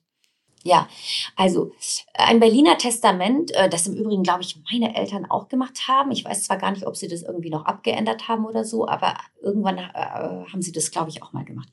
Ja, 0.65 0.88
also 1.36 1.73
ein 2.13 2.39
Berliner 2.39 2.78
Testament, 2.78 3.52
äh, 3.52 3.67
das 3.67 3.86
im 3.86 3.95
Übrigen, 3.95 4.23
glaube 4.23 4.43
ich, 4.43 4.58
meine 4.71 4.95
Eltern 4.95 5.30
auch 5.30 5.49
gemacht 5.49 5.89
haben. 5.89 6.12
Ich 6.12 6.23
weiß 6.23 6.43
zwar 6.43 6.58
gar 6.58 6.71
nicht, 6.71 6.88
ob 6.88 6.95
sie 6.95 7.10
das 7.10 7.21
irgendwie 7.21 7.49
noch 7.49 7.65
abgeändert 7.65 8.30
haben 8.30 8.45
oder 8.45 8.63
so, 8.63 8.88
aber 8.88 9.17
irgendwann 9.41 9.78
äh, 9.78 9.84
haben 9.93 10.62
sie 10.62 10.71
das, 10.71 10.89
glaube 10.91 11.10
ich, 11.10 11.21
auch 11.21 11.34
mal 11.34 11.43
gemacht. 11.43 11.67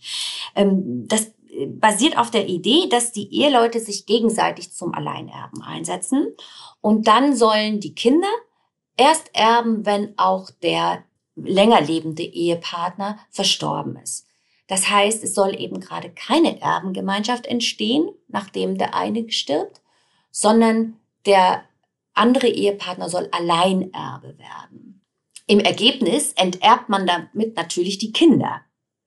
Ähm, 0.56 1.06
das 1.06 1.32
äh, 1.50 1.66
basiert 1.66 2.18
auf 2.18 2.32
der 2.32 2.48
Idee, 2.48 2.88
dass 2.90 3.12
die 3.12 3.32
Eheleute 3.32 3.78
sich 3.78 4.06
gegenseitig 4.06 4.72
zum 4.72 4.92
Alleinerben 4.92 5.62
einsetzen 5.62 6.34
und 6.80 7.06
dann 7.06 7.36
sollen 7.36 7.78
die 7.78 7.94
Kinder 7.94 8.28
erst 8.96 9.30
erben, 9.34 9.86
wenn 9.86 10.14
auch 10.18 10.50
der 10.62 11.04
länger 11.36 11.80
lebende 11.80 12.24
Ehepartner 12.24 13.18
verstorben 13.30 13.96
ist. 14.02 14.26
Das 14.70 14.88
heißt, 14.88 15.24
es 15.24 15.34
soll 15.34 15.60
eben 15.60 15.80
gerade 15.80 16.10
keine 16.10 16.60
Erbengemeinschaft 16.60 17.44
entstehen, 17.44 18.08
nachdem 18.28 18.78
der 18.78 18.94
eine 18.94 19.28
stirbt, 19.28 19.80
sondern 20.30 20.94
der 21.26 21.64
andere 22.14 22.46
Ehepartner 22.46 23.08
soll 23.08 23.28
Alleinerbe 23.32 24.38
werden. 24.38 25.04
Im 25.48 25.58
Ergebnis 25.58 26.34
enterbt 26.34 26.88
man 26.88 27.04
damit 27.04 27.56
natürlich 27.56 27.98
die 27.98 28.12
Kinder. 28.12 28.60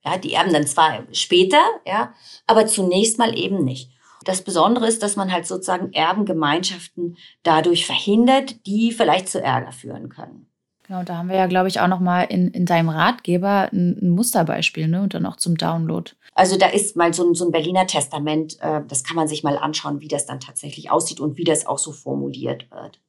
Ja, 0.04 0.18
die 0.18 0.34
erben 0.34 0.52
dann 0.52 0.66
zwar 0.66 1.06
später, 1.12 1.62
ja, 1.86 2.12
aber 2.46 2.66
zunächst 2.66 3.18
mal 3.18 3.34
eben 3.34 3.64
nicht. 3.64 3.90
Das 4.24 4.42
Besondere 4.42 4.86
ist, 4.86 5.02
dass 5.02 5.16
man 5.16 5.32
halt 5.32 5.46
sozusagen 5.46 5.94
Erbengemeinschaften 5.94 7.16
dadurch 7.42 7.86
verhindert, 7.86 8.66
die 8.66 8.92
vielleicht 8.92 9.30
zu 9.30 9.40
Ärger 9.40 9.72
führen 9.72 10.10
können. 10.10 10.46
Genau, 10.86 11.02
da 11.02 11.16
haben 11.16 11.30
wir 11.30 11.36
ja, 11.36 11.46
glaube 11.46 11.68
ich, 11.68 11.80
auch 11.80 11.88
noch 11.88 12.00
mal 12.00 12.24
in, 12.24 12.48
in 12.48 12.66
deinem 12.66 12.90
Ratgeber 12.90 13.70
ein, 13.72 13.98
ein, 14.02 14.10
Musterbeispiel 14.10 14.86
ne? 14.86 15.02
und 15.02 15.14
dann 15.14 15.24
auch 15.24 15.36
zum 15.36 15.56
Download. 15.56 16.10
Also 16.34 16.58
da 16.58 16.66
ist 16.66 16.94
mal 16.94 17.14
so 17.14 17.26
ein, 17.26 17.34
so 17.34 17.46
ein 17.46 17.52
Berliner 17.52 17.86
Testament, 17.86 18.58
äh, 18.60 18.82
das 18.86 19.02
kann 19.02 19.16
man 19.16 19.26
sich 19.26 19.42
mal 19.42 19.56
anschauen, 19.56 20.00
wie 20.00 20.08
das 20.08 20.26
dann 20.26 20.40
tatsächlich 20.40 20.90
aussieht 20.90 21.20
und 21.20 21.38
wie 21.38 21.44
das 21.44 21.64
auch 21.64 21.78
so 21.78 21.92
formuliert 21.92 22.70
wird. 22.70 23.00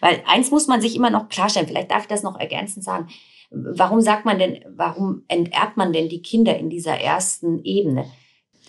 Weil 0.00 0.22
eins 0.26 0.50
muss 0.50 0.68
man 0.68 0.80
sich 0.80 0.96
immer 0.96 1.10
noch 1.10 1.28
klarstellen, 1.28 1.68
vielleicht 1.68 1.90
darf 1.90 2.02
ich 2.02 2.08
das 2.08 2.22
noch 2.22 2.40
ergänzend 2.40 2.82
sagen. 2.84 3.08
Warum 3.50 4.00
sagt 4.00 4.24
man 4.24 4.38
denn, 4.38 4.64
warum 4.74 5.24
enterbt 5.28 5.76
man 5.76 5.92
denn 5.92 6.08
die 6.08 6.22
Kinder 6.22 6.56
in 6.56 6.70
dieser 6.70 6.98
ersten 6.98 7.62
Ebene? 7.64 8.06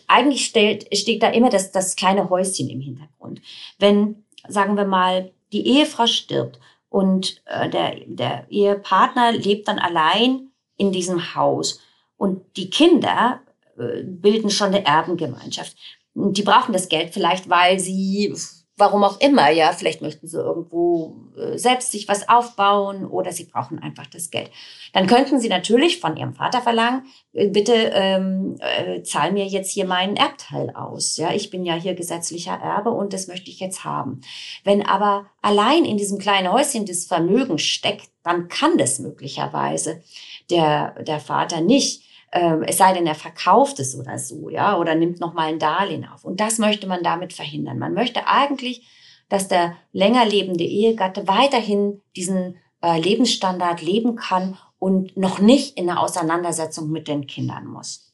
Eigentlich 0.07 0.45
stellt, 0.45 0.93
steht 0.97 1.23
da 1.23 1.29
immer 1.29 1.49
das, 1.49 1.71
das 1.71 1.95
kleine 1.95 2.29
Häuschen 2.29 2.69
im 2.69 2.81
Hintergrund. 2.81 3.41
Wenn, 3.77 4.25
sagen 4.49 4.75
wir 4.75 4.85
mal, 4.85 5.31
die 5.53 5.65
Ehefrau 5.65 6.07
stirbt 6.07 6.59
und 6.89 7.41
äh, 7.45 7.69
der, 7.69 7.97
der 8.05 8.45
Ehepartner 8.49 9.31
lebt 9.31 9.67
dann 9.67 9.79
allein 9.79 10.51
in 10.77 10.91
diesem 10.91 11.35
Haus. 11.35 11.79
Und 12.17 12.57
die 12.57 12.69
Kinder 12.69 13.41
äh, 13.77 14.03
bilden 14.03 14.49
schon 14.49 14.67
eine 14.67 14.85
Erbengemeinschaft. 14.85 15.77
Die 16.15 16.41
brauchen 16.41 16.73
das 16.73 16.89
Geld 16.89 17.13
vielleicht, 17.13 17.49
weil 17.49 17.79
sie 17.79 18.33
warum 18.79 19.03
auch 19.03 19.19
immer, 19.19 19.49
ja, 19.49 19.71
vielleicht 19.73 20.01
möchten 20.01 20.27
sie 20.27 20.37
irgendwo 20.37 21.15
äh, 21.37 21.57
selbst 21.57 21.91
sich 21.91 22.07
was 22.07 22.29
aufbauen 22.29 23.05
oder 23.05 23.31
sie 23.31 23.43
brauchen 23.43 23.79
einfach 23.79 24.07
das 24.07 24.31
Geld. 24.31 24.49
Dann 24.93 25.05
könnten 25.05 25.39
sie 25.39 25.49
natürlich 25.49 25.99
von 25.99 26.17
ihrem 26.17 26.33
Vater 26.33 26.61
verlangen, 26.61 27.03
äh, 27.33 27.47
bitte 27.47 27.73
ähm, 27.73 28.55
äh, 28.59 29.03
zahl 29.03 29.31
mir 29.31 29.45
jetzt 29.45 29.71
hier 29.71 29.85
meinen 29.85 30.15
Erbteil 30.15 30.71
aus. 30.71 31.17
Ja, 31.17 31.33
ich 31.33 31.49
bin 31.49 31.65
ja 31.65 31.75
hier 31.75 31.93
gesetzlicher 31.93 32.53
Erbe 32.53 32.91
und 32.91 33.13
das 33.13 33.27
möchte 33.27 33.49
ich 33.51 33.59
jetzt 33.59 33.83
haben. 33.83 34.21
Wenn 34.63 34.85
aber 34.85 35.25
allein 35.41 35.85
in 35.85 35.97
diesem 35.97 36.17
kleinen 36.17 36.51
Häuschen 36.51 36.85
das 36.85 37.05
Vermögen 37.05 37.57
steckt, 37.57 38.09
dann 38.23 38.47
kann 38.47 38.77
das 38.77 38.99
möglicherweise 38.99 40.01
der, 40.49 41.03
der 41.03 41.19
Vater 41.19 41.61
nicht. 41.61 42.03
Ähm, 42.31 42.63
es 42.63 42.77
sei 42.77 42.93
denn, 42.93 43.07
er 43.07 43.15
verkauft 43.15 43.79
es 43.79 43.95
oder 43.95 44.17
so, 44.19 44.49
ja, 44.49 44.77
oder 44.77 44.95
nimmt 44.95 45.19
nochmal 45.19 45.47
ein 45.47 45.59
Darlehen 45.59 46.07
auf. 46.07 46.23
Und 46.23 46.39
das 46.39 46.59
möchte 46.59 46.87
man 46.87 47.03
damit 47.03 47.33
verhindern. 47.33 47.79
Man 47.79 47.93
möchte 47.93 48.27
eigentlich, 48.27 48.87
dass 49.29 49.47
der 49.47 49.75
länger 49.93 50.25
lebende 50.25 50.63
Ehegatte 50.63 51.27
weiterhin 51.27 52.01
diesen 52.15 52.57
äh, 52.81 52.99
Lebensstandard 52.99 53.81
leben 53.81 54.15
kann 54.15 54.57
und 54.77 55.17
noch 55.17 55.39
nicht 55.39 55.77
in 55.77 55.89
eine 55.89 55.99
Auseinandersetzung 55.99 56.89
mit 56.89 57.07
den 57.07 57.27
Kindern 57.27 57.65
muss. 57.65 58.13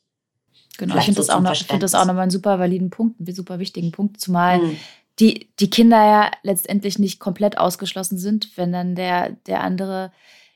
Genau, 0.78 0.93
Vielleicht 0.93 1.10
ich 1.10 1.15
finde 1.15 1.21
so 1.21 1.28
das, 1.28 1.36
auch 1.36 1.41
noch, 1.41 1.56
find 1.56 1.84
das 1.84 1.95
auch 1.95 2.06
nochmal 2.06 2.23
einen 2.23 2.32
super 2.32 2.60
validen 2.60 2.89
Punkt, 2.89 3.19
einen 3.19 3.34
super 3.34 3.60
wichtigen 3.60 3.91
Punkt, 3.91 4.19
zumal 4.19 4.60
hm. 4.60 4.78
die, 5.19 5.49
die 5.60 5.69
Kinder 5.69 6.04
ja 6.04 6.32
letztendlich 6.43 6.99
nicht 6.99 7.19
komplett 7.19 7.58
ausgeschlossen 7.58 8.17
sind, 8.17 8.58
wenn 8.58 8.71
dann 8.71 8.95
der, 8.95 9.32
der 9.47 9.62
andere 9.62 10.12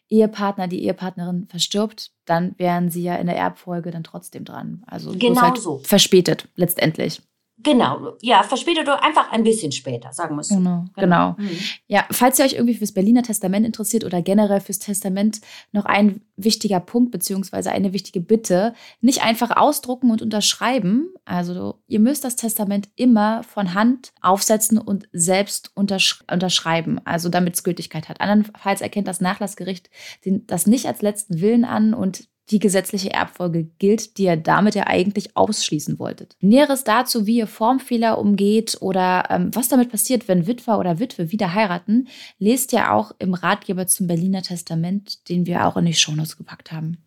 Ehepartner, 0.09 0.67
die 0.67 0.83
Ehepartnerin 0.83 1.47
verstirbt, 1.47 2.11
dann 2.25 2.55
wären 2.57 2.89
sie 2.89 3.03
ja 3.03 3.15
in 3.15 3.27
der 3.27 3.37
Erbfolge 3.37 3.91
dann 3.91 4.03
trotzdem 4.03 4.43
dran. 4.43 4.83
Also 4.87 5.11
genau 5.11 5.41
halt 5.41 5.57
so. 5.57 5.79
Verspätet 5.83 6.47
letztendlich. 6.55 7.21
Genau, 7.61 8.17
ja, 8.21 8.43
verspätet 8.43 8.83
oder 8.83 9.03
einfach 9.03 9.31
ein 9.31 9.43
bisschen 9.43 9.71
später, 9.71 10.13
sagen 10.13 10.35
wir 10.35 10.41
es 10.41 10.47
so. 10.47 10.55
Genau, 10.55 10.85
genau. 10.95 11.35
genau. 11.35 11.49
Mhm. 11.49 11.57
Ja, 11.87 12.05
falls 12.09 12.39
ihr 12.39 12.45
euch 12.45 12.53
irgendwie 12.53 12.75
fürs 12.75 12.93
Berliner 12.93 13.23
Testament 13.23 13.65
interessiert 13.65 14.05
oder 14.05 14.21
generell 14.21 14.61
fürs 14.61 14.79
Testament, 14.79 15.41
noch 15.71 15.85
ein 15.85 16.21
wichtiger 16.37 16.79
Punkt 16.79 17.11
beziehungsweise 17.11 17.71
eine 17.71 17.91
wichtige 17.91 18.21
Bitte. 18.21 18.73
Nicht 19.01 19.23
einfach 19.23 19.57
ausdrucken 19.57 20.09
und 20.09 20.21
unterschreiben. 20.21 21.13
Also 21.25 21.75
ihr 21.87 21.99
müsst 21.99 22.23
das 22.23 22.37
Testament 22.37 22.87
immer 22.95 23.43
von 23.43 23.73
Hand 23.73 24.13
aufsetzen 24.21 24.77
und 24.77 25.09
selbst 25.11 25.71
untersch 25.75 26.23
unterschreiben, 26.31 27.01
also 27.03 27.27
damit 27.27 27.55
es 27.55 27.63
Gültigkeit 27.63 28.07
hat. 28.07 28.21
Andernfalls 28.21 28.81
erkennt 28.81 29.07
das 29.07 29.21
Nachlassgericht 29.21 29.89
das 30.23 30.67
nicht 30.67 30.85
als 30.85 31.01
letzten 31.01 31.41
Willen 31.41 31.65
an 31.65 31.93
und 31.93 32.27
die 32.51 32.59
gesetzliche 32.59 33.11
Erbfolge 33.11 33.65
gilt, 33.79 34.17
die 34.17 34.23
ihr 34.23 34.37
damit 34.37 34.75
ja 34.75 34.87
eigentlich 34.87 35.35
ausschließen 35.35 35.99
wolltet. 35.99 36.35
Näheres 36.41 36.83
dazu, 36.83 37.25
wie 37.25 37.37
ihr 37.37 37.47
Formfehler 37.47 38.17
umgeht 38.17 38.77
oder 38.81 39.25
ähm, 39.29 39.51
was 39.53 39.67
damit 39.67 39.91
passiert, 39.91 40.27
wenn 40.27 40.47
Witwer 40.47 40.79
oder 40.79 40.99
Witwe 40.99 41.31
wieder 41.31 41.53
heiraten, 41.53 42.07
lest 42.37 42.73
ihr 42.73 42.91
auch 42.91 43.11
im 43.19 43.33
Ratgeber 43.33 43.87
zum 43.87 44.07
Berliner 44.07 44.41
Testament, 44.41 45.29
den 45.29 45.45
wir 45.45 45.65
auch 45.65 45.77
in 45.77 45.85
die 45.85 45.93
Shownotes 45.93 46.37
gepackt 46.37 46.71
haben. 46.71 46.97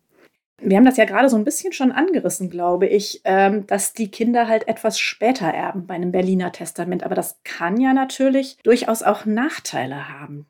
Wir 0.65 0.77
haben 0.77 0.85
das 0.85 0.97
ja 0.97 1.03
gerade 1.03 1.27
so 1.27 1.35
ein 1.35 1.43
bisschen 1.43 1.73
schon 1.73 1.91
angerissen, 1.91 2.49
glaube 2.49 2.87
ich, 2.87 3.21
ähm, 3.25 3.67
dass 3.67 3.91
die 3.91 4.09
Kinder 4.09 4.47
halt 4.47 4.67
etwas 4.67 4.97
später 4.97 5.47
erben 5.47 5.87
bei 5.87 5.95
einem 5.95 6.13
Berliner 6.13 6.53
Testament. 6.53 7.03
Aber 7.03 7.15
das 7.15 7.39
kann 7.43 7.81
ja 7.81 7.93
natürlich 7.93 8.57
durchaus 8.63 9.03
auch 9.03 9.25
Nachteile 9.25 10.07
haben. 10.07 10.45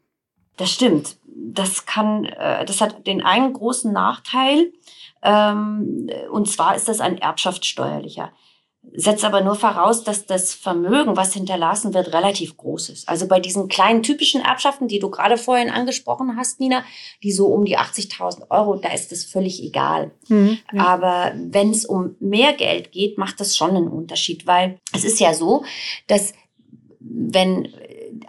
Das 0.57 0.71
stimmt. 0.71 1.17
Das 1.25 1.85
kann, 1.85 2.25
äh, 2.25 2.65
das 2.65 2.81
hat 2.81 3.07
den 3.07 3.23
einen 3.23 3.53
großen 3.53 3.91
Nachteil. 3.91 4.71
Ähm, 5.21 6.09
und 6.31 6.49
zwar 6.49 6.75
ist 6.75 6.87
das 6.87 6.99
ein 6.99 7.17
erbschaftssteuerlicher 7.17 8.31
setzt 8.91 9.23
aber 9.23 9.41
nur 9.41 9.55
voraus, 9.55 10.03
dass 10.03 10.25
das 10.25 10.53
Vermögen, 10.53 11.15
was 11.15 11.33
hinterlassen 11.33 11.93
wird, 11.93 12.13
relativ 12.13 12.57
groß 12.57 12.89
ist. 12.89 13.09
Also 13.09 13.27
bei 13.27 13.39
diesen 13.39 13.67
kleinen 13.67 14.03
typischen 14.03 14.41
Erbschaften, 14.41 14.87
die 14.87 14.99
du 14.99 15.09
gerade 15.09 15.37
vorhin 15.37 15.69
angesprochen 15.69 16.35
hast, 16.37 16.59
Nina, 16.59 16.83
die 17.23 17.31
so 17.31 17.47
um 17.47 17.65
die 17.65 17.77
80.000 17.77 18.51
Euro, 18.51 18.75
da 18.75 18.89
ist 18.89 19.11
das 19.11 19.23
völlig 19.23 19.63
egal. 19.63 20.11
Mhm, 20.27 20.57
ja. 20.73 20.85
Aber 20.85 21.33
wenn 21.35 21.71
es 21.71 21.85
um 21.85 22.15
mehr 22.19 22.53
Geld 22.53 22.91
geht, 22.91 23.17
macht 23.17 23.39
das 23.39 23.55
schon 23.55 23.71
einen 23.71 23.87
Unterschied, 23.87 24.45
weil 24.45 24.79
es 24.93 25.05
ist 25.05 25.19
ja 25.19 25.33
so, 25.33 25.63
dass 26.07 26.33
wenn 26.99 27.73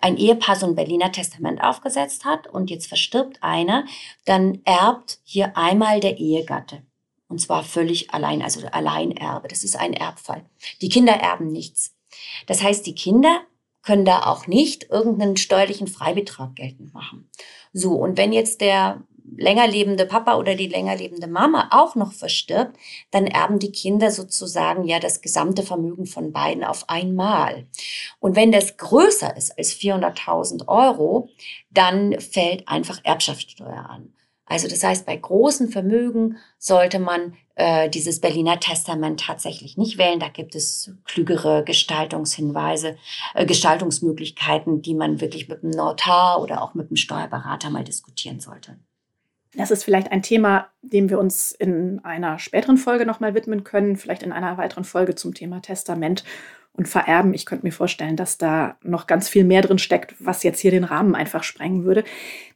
ein 0.01 0.17
Ehepaar 0.17 0.57
so 0.57 0.67
ein 0.67 0.75
Berliner 0.75 1.13
Testament 1.13 1.63
aufgesetzt 1.63 2.25
hat 2.25 2.47
und 2.47 2.71
jetzt 2.71 2.87
verstirbt 2.87 3.43
einer, 3.43 3.85
dann 4.25 4.61
erbt 4.65 5.19
hier 5.25 5.57
einmal 5.57 6.01
der 6.01 6.19
Ehegatte. 6.19 6.83
Und 7.29 7.41
zwar 7.41 7.63
völlig 7.65 8.13
allein, 8.13 8.43
also 8.43 8.67
Alleinerbe. 8.67 9.49
Das 9.49 9.65
ist 9.65 9.77
ein 9.77 9.93
Erbfall. 9.93 10.45
Die 10.81 10.89
Kinder 10.89 11.15
erben 11.15 11.51
nichts. 11.51 11.95
Das 12.47 12.63
heißt, 12.63 12.87
die 12.87 12.95
Kinder 12.95 13.41
können 13.83 14.05
da 14.05 14.25
auch 14.27 14.47
nicht 14.47 14.91
irgendeinen 14.91 15.37
steuerlichen 15.37 15.87
Freibetrag 15.87 16.57
geltend 16.57 16.95
machen. 16.95 17.29
So, 17.73 17.93
und 17.93 18.17
wenn 18.17 18.33
jetzt 18.33 18.61
der 18.61 19.03
länger 19.37 19.67
lebende 19.67 20.07
Papa 20.07 20.37
oder 20.37 20.55
die 20.55 20.69
länger 20.69 20.97
lebende 20.97 21.27
Mama 21.27 21.69
auch 21.71 21.95
noch 21.95 22.13
verstirbt, 22.13 22.77
dann 23.11 23.27
erben 23.27 23.59
die 23.59 23.73
Kinder 23.73 24.11
sozusagen 24.11 24.85
ja 24.85 25.01
das 25.01 25.21
gesamte 25.21 25.63
Vermögen 25.63 26.07
von 26.07 26.33
beiden 26.33 26.65
auf 26.65 26.89
einmal. 26.89 27.67
Und 28.21 28.37
wenn 28.37 28.53
das 28.53 28.77
größer 28.77 29.37
ist 29.37 29.57
als 29.59 29.75
400.000 29.75 30.69
Euro, 30.69 31.29
dann 31.71 32.19
fällt 32.21 32.69
einfach 32.69 33.01
Erbschaftssteuer 33.05 33.89
an. 33.89 34.15
Also 34.47 34.69
das 34.69 34.83
heißt, 34.83 35.07
bei 35.07 35.17
großen 35.17 35.71
Vermögen 35.71 36.37
sollte 36.59 36.99
man 36.99 37.35
äh, 37.55 37.89
dieses 37.89 38.21
Berliner 38.21 38.61
Testament 38.61 39.21
tatsächlich 39.21 39.77
nicht 39.77 39.97
wählen. 39.97 40.21
Da 40.21 40.29
gibt 40.29 40.55
es 40.55 40.93
klügere 41.05 41.65
Gestaltungshinweise, 41.65 42.97
äh, 43.35 43.47
Gestaltungsmöglichkeiten, 43.47 44.83
die 44.83 44.95
man 44.95 45.21
wirklich 45.21 45.49
mit 45.49 45.63
dem 45.63 45.71
Notar 45.71 46.43
oder 46.43 46.63
auch 46.63 46.75
mit 46.75 46.91
dem 46.91 46.97
Steuerberater 46.97 47.71
mal 47.71 47.85
diskutieren 47.85 48.41
sollte. 48.41 48.77
Das 49.57 49.71
ist 49.71 49.85
vielleicht 49.85 50.11
ein 50.11 50.23
Thema, 50.23 50.69
dem 50.83 51.11
wir 51.11 51.19
uns 51.19 51.53
in 51.53 52.01
einer 52.05 52.39
späteren 52.39 52.77
Folge 52.77 53.07
nochmal 53.07 53.35
widmen 53.35 53.63
können, 53.65 53.97
vielleicht 53.97 54.23
in 54.23 54.33
einer 54.33 54.59
weiteren 54.59 54.85
Folge 54.85 55.15
zum 55.15 55.35
Thema 55.35 55.63
Testament 55.63 56.25
und 56.73 56.89
Vererben. 56.89 57.35
Ich 57.35 57.47
könnte 57.47 57.65
mir 57.65 57.73
vorstellen, 57.73 58.17
dass 58.17 58.37
da 58.37 58.77
noch 58.83 59.07
ganz 59.07 59.29
viel 59.29 59.45
mehr 59.45 59.63
drin 59.63 59.79
steckt, 59.79 60.15
was 60.19 60.43
jetzt 60.43 60.61
hier 60.61 60.73
den 60.73 60.85
Rahmen 60.85 61.15
einfach 61.15 61.45
sprengen 61.45 61.85
würde. 61.85 62.05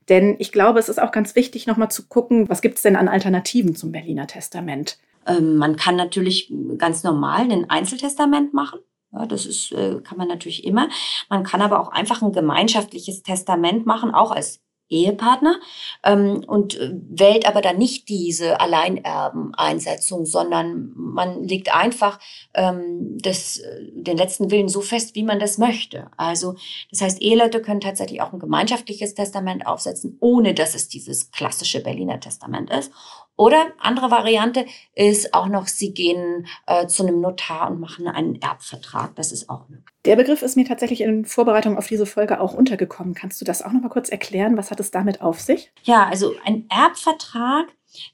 Denn 0.08 0.37
ich 0.38 0.50
glaube, 0.50 0.80
es 0.80 0.88
ist 0.88 1.00
auch 1.00 1.12
ganz 1.12 1.37
wichtig, 1.37 1.66
nochmal 1.66 1.90
zu 1.90 2.08
gucken, 2.08 2.48
was 2.48 2.62
gibt 2.62 2.76
es 2.76 2.82
denn 2.82 2.96
an 2.96 3.08
Alternativen 3.08 3.76
zum 3.76 3.92
Berliner 3.92 4.26
Testament? 4.26 4.98
Ähm, 5.26 5.56
man 5.56 5.76
kann 5.76 5.96
natürlich 5.96 6.52
ganz 6.78 7.04
normal 7.04 7.50
ein 7.50 7.70
Einzeltestament 7.70 8.54
machen. 8.54 8.80
Ja, 9.12 9.24
das 9.26 9.46
ist, 9.46 9.72
äh, 9.72 10.00
kann 10.02 10.18
man 10.18 10.28
natürlich 10.28 10.64
immer. 10.64 10.88
Man 11.30 11.44
kann 11.44 11.62
aber 11.62 11.80
auch 11.80 11.92
einfach 11.92 12.22
ein 12.22 12.32
gemeinschaftliches 12.32 13.22
Testament 13.22 13.87
machen, 13.87 14.12
auch 14.12 14.32
als 14.32 14.61
Ehepartner 14.88 15.61
ähm, 16.05 16.44
und 16.46 16.77
äh, 16.77 16.92
wählt 17.09 17.46
aber 17.46 17.61
dann 17.61 17.79
nicht 17.79 18.09
diese 18.09 18.61
Alleinerben-Einsetzung, 18.61 20.27
sondern 20.27 20.92
man 20.94 21.44
legt 21.44 21.74
einfach 21.74 22.18
ähm, 22.55 23.18
das, 23.20 23.59
äh, 23.59 23.87
den 23.92 24.16
letzten 24.16 24.51
Willen 24.51 24.68
so 24.68 24.81
fest, 24.81 25.14
wie 25.14 25.22
man 25.22 25.38
das 25.38 25.59
möchte. 25.59 26.11
Also 26.16 26.57
das 26.90 27.01
heißt, 27.01 27.22
Eheleute 27.22 27.61
können 27.62 27.81
tatsächlich 27.81 28.22
auch 28.22 28.33
ein 28.33 28.38
gemeinschaftliches 28.38 29.14
Testament 29.14 29.66
aufsetzen, 29.66 30.16
ohne 30.20 30.55
dass 30.55 30.74
es 30.74 30.88
dieses 30.88 31.31
klassische 31.31 31.81
Berliner 31.81 32.20
Testament 32.20 32.70
ist. 32.70 32.92
Oder 33.38 33.68
andere 33.79 34.11
Variante 34.11 34.66
ist 34.96 35.33
auch 35.33 35.46
noch, 35.46 35.68
Sie 35.68 35.94
gehen 35.94 36.48
äh, 36.66 36.88
zu 36.88 37.05
einem 37.05 37.20
Notar 37.20 37.70
und 37.70 37.79
machen 37.79 38.09
einen 38.09 38.42
Erbvertrag. 38.42 39.14
Das 39.14 39.31
ist 39.31 39.48
auch 39.48 39.68
möglich. 39.68 39.87
Der 40.05 40.16
Begriff 40.16 40.42
ist 40.42 40.57
mir 40.57 40.66
tatsächlich 40.66 41.03
in 41.03 41.24
Vorbereitung 41.24 41.79
auf 41.79 41.87
diese 41.87 42.05
Folge 42.05 42.40
auch 42.40 42.53
untergekommen. 42.53 43.14
Kannst 43.14 43.40
du 43.40 43.44
das 43.44 43.62
auch 43.62 43.70
noch 43.70 43.81
mal 43.81 43.90
kurz 43.90 44.09
erklären? 44.09 44.57
Was 44.57 44.72
hat 44.72 44.81
es 44.81 44.90
damit 44.90 45.22
auf 45.22 45.40
sich? 45.40 45.70
Ja, 45.85 46.09
also 46.09 46.35
ein 46.44 46.66
Erbvertrag 46.68 47.66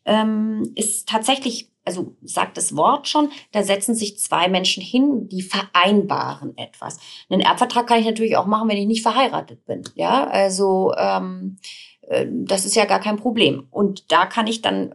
ähm, 0.05 0.71
ist 0.77 1.09
tatsächlich 1.09 1.71
also 1.85 2.17
sagt 2.23 2.57
das 2.57 2.77
Wort 2.77 3.09
schon, 3.09 3.31
da 3.53 3.63
setzen 3.63 3.95
sich 3.95 4.19
zwei 4.19 4.49
Menschen 4.49 4.83
hin, 4.83 5.29
die 5.29 5.43
vereinbaren 5.43 6.57
etwas. 6.57 6.99
Einen 7.29 7.43
Erbvertrag 7.43 7.87
kann 7.87 8.01
ich 8.01 8.07
natürlich 8.07 8.37
auch 8.37 8.47
machen, 8.47 8.69
wenn 8.69 8.79
ich 8.79 8.87
nicht 8.87 9.03
verheiratet 9.03 9.65
bin. 9.67 9.83
Ja, 9.95 10.27
also 10.27 10.95
ähm, 10.97 11.59
äh, 11.94 11.94
das 12.31 12.65
ist 12.65 12.75
ja 12.75 12.85
gar 12.85 13.01
kein 13.01 13.17
Problem. 13.17 13.67
Und 13.71 14.13
da 14.13 14.27
kann 14.27 14.47
ich 14.47 14.63
dann 14.63 14.95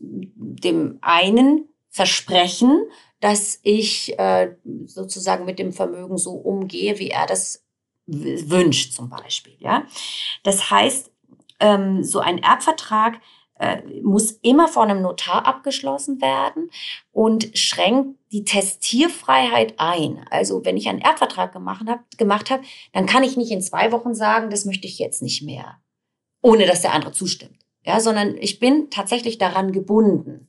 dem 0.00 0.98
einen 1.00 1.68
versprechen, 1.88 2.86
dass 3.20 3.60
ich 3.62 4.18
äh, 4.18 4.54
sozusagen 4.86 5.44
mit 5.44 5.58
dem 5.58 5.72
Vermögen 5.72 6.16
so 6.18 6.32
umgehe, 6.32 6.98
wie 6.98 7.10
er 7.10 7.26
das 7.26 7.64
wünscht 8.06 8.92
zum 8.94 9.08
Beispiel. 9.08 9.56
Ja, 9.58 9.84
das 10.42 10.70
heißt, 10.70 11.10
ähm, 11.60 12.02
so 12.02 12.20
ein 12.20 12.38
Erbvertrag 12.38 13.20
äh, 13.58 13.82
muss 14.02 14.32
immer 14.42 14.68
vor 14.68 14.84
einem 14.84 15.02
Notar 15.02 15.46
abgeschlossen 15.46 16.20
werden 16.20 16.70
und 17.12 17.56
schränkt 17.56 18.18
die 18.32 18.44
Testierfreiheit 18.44 19.74
ein. 19.76 20.24
Also 20.30 20.64
wenn 20.64 20.78
ich 20.78 20.88
einen 20.88 21.00
Erbvertrag 21.00 21.52
gemacht 21.52 21.86
habe, 21.86 22.02
gemacht 22.16 22.50
hab, 22.50 22.62
dann 22.92 23.06
kann 23.06 23.22
ich 23.22 23.36
nicht 23.36 23.50
in 23.50 23.60
zwei 23.60 23.92
Wochen 23.92 24.14
sagen, 24.14 24.50
das 24.50 24.64
möchte 24.64 24.86
ich 24.86 24.98
jetzt 24.98 25.20
nicht 25.20 25.42
mehr, 25.42 25.78
ohne 26.42 26.66
dass 26.66 26.82
der 26.82 26.92
andere 26.92 27.12
zustimmt 27.12 27.60
ja, 27.84 28.00
sondern 28.00 28.36
ich 28.38 28.58
bin 28.58 28.90
tatsächlich 28.90 29.38
daran 29.38 29.72
gebunden. 29.72 30.48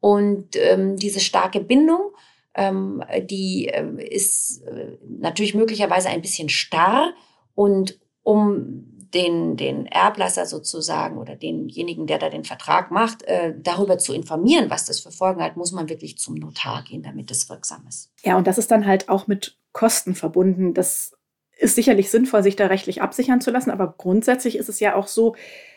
Und 0.00 0.56
ähm, 0.56 0.96
diese 0.96 1.20
starke 1.20 1.60
Bindung, 1.60 2.12
ähm, 2.54 3.02
die 3.24 3.68
äh, 3.68 4.04
ist 4.04 4.62
äh, 4.62 4.96
natürlich 5.08 5.54
möglicherweise 5.54 6.08
ein 6.08 6.22
bisschen 6.22 6.48
starr 6.48 7.12
und 7.54 7.98
um 8.22 8.84
den, 9.12 9.56
den 9.56 9.86
Erblasser 9.86 10.44
sozusagen 10.44 11.16
oder 11.16 11.34
denjenigen, 11.34 12.06
der 12.06 12.18
da 12.18 12.28
den 12.28 12.44
Vertrag 12.44 12.90
macht, 12.90 13.22
äh, 13.22 13.54
darüber 13.58 13.98
zu 13.98 14.12
informieren, 14.12 14.70
was 14.70 14.84
das 14.84 15.00
für 15.00 15.10
Folgen 15.10 15.42
hat, 15.42 15.56
muss 15.56 15.72
man 15.72 15.88
wirklich 15.88 16.18
zum 16.18 16.34
Notar 16.34 16.84
gehen, 16.84 17.02
damit 17.02 17.30
es 17.30 17.48
wirksam 17.48 17.86
ist. 17.88 18.12
Ja, 18.22 18.36
und 18.36 18.46
das 18.46 18.58
ist 18.58 18.70
dann 18.70 18.86
halt 18.86 19.08
auch 19.08 19.26
mit 19.26 19.56
Kosten 19.72 20.14
verbunden. 20.14 20.74
Das 20.74 21.17
ist 21.58 21.74
sicherlich 21.74 22.10
sinnvoll, 22.10 22.42
sich 22.42 22.56
da 22.56 22.66
rechtlich 22.66 23.02
absichern 23.02 23.40
zu 23.40 23.50
lassen, 23.50 23.70
aber 23.70 23.94
grundsätzlich 23.98 24.56
ist 24.56 24.68
es 24.68 24.80
ja 24.80 24.94
auch 24.94 25.08
so, 25.08 25.34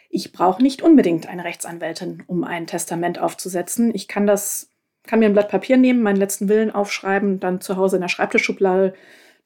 ich 0.09 0.31
brauche 0.31 0.61
nicht 0.61 0.81
unbedingt 0.81 1.27
eine 1.27 1.43
Rechtsanwältin, 1.43 2.23
um 2.27 2.43
ein 2.43 2.67
Testament 2.67 3.19
aufzusetzen. 3.19 3.95
Ich 3.95 4.07
kann 4.07 4.27
das, 4.27 4.69
kann 5.03 5.19
mir 5.19 5.25
ein 5.25 5.33
Blatt 5.33 5.49
Papier 5.49 5.77
nehmen, 5.77 6.03
meinen 6.03 6.17
letzten 6.17 6.49
Willen 6.49 6.69
aufschreiben, 6.69 7.39
dann 7.39 7.61
zu 7.61 7.77
Hause 7.77 7.95
in 7.95 8.01
der 8.01 8.09
Schreibtischschublade 8.09 8.93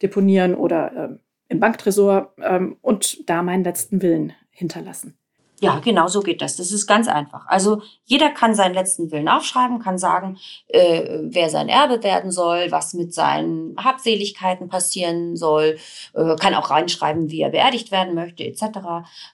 deponieren 0.01 0.55
oder 0.55 0.91
äh, 0.95 1.17
im 1.47 1.59
Banktresor 1.59 2.33
ähm, 2.41 2.77
und 2.81 3.29
da 3.29 3.43
meinen 3.43 3.63
letzten 3.63 4.01
Willen 4.01 4.33
hinterlassen. 4.49 5.17
Ja, 5.61 5.79
genau 5.79 6.07
so 6.07 6.19
geht 6.19 6.41
das. 6.41 6.57
Das 6.57 6.71
ist 6.71 6.85
ganz 6.85 7.07
einfach. 7.07 7.47
Also 7.47 7.81
jeder 8.03 8.29
kann 8.29 8.55
seinen 8.55 8.73
letzten 8.73 9.11
Willen 9.11 9.29
aufschreiben, 9.29 9.79
kann 9.79 9.97
sagen, 9.97 10.37
äh, 10.67 11.19
wer 11.23 11.49
sein 11.49 11.69
Erbe 11.69 12.03
werden 12.03 12.31
soll, 12.31 12.71
was 12.71 12.93
mit 12.93 13.13
seinen 13.13 13.75
Habseligkeiten 13.77 14.67
passieren 14.67 15.37
soll, 15.37 15.77
äh, 16.13 16.35
kann 16.35 16.55
auch 16.55 16.71
reinschreiben, 16.71 17.31
wie 17.31 17.41
er 17.41 17.51
beerdigt 17.51 17.91
werden 17.91 18.15
möchte, 18.15 18.43
etc., 18.43 18.63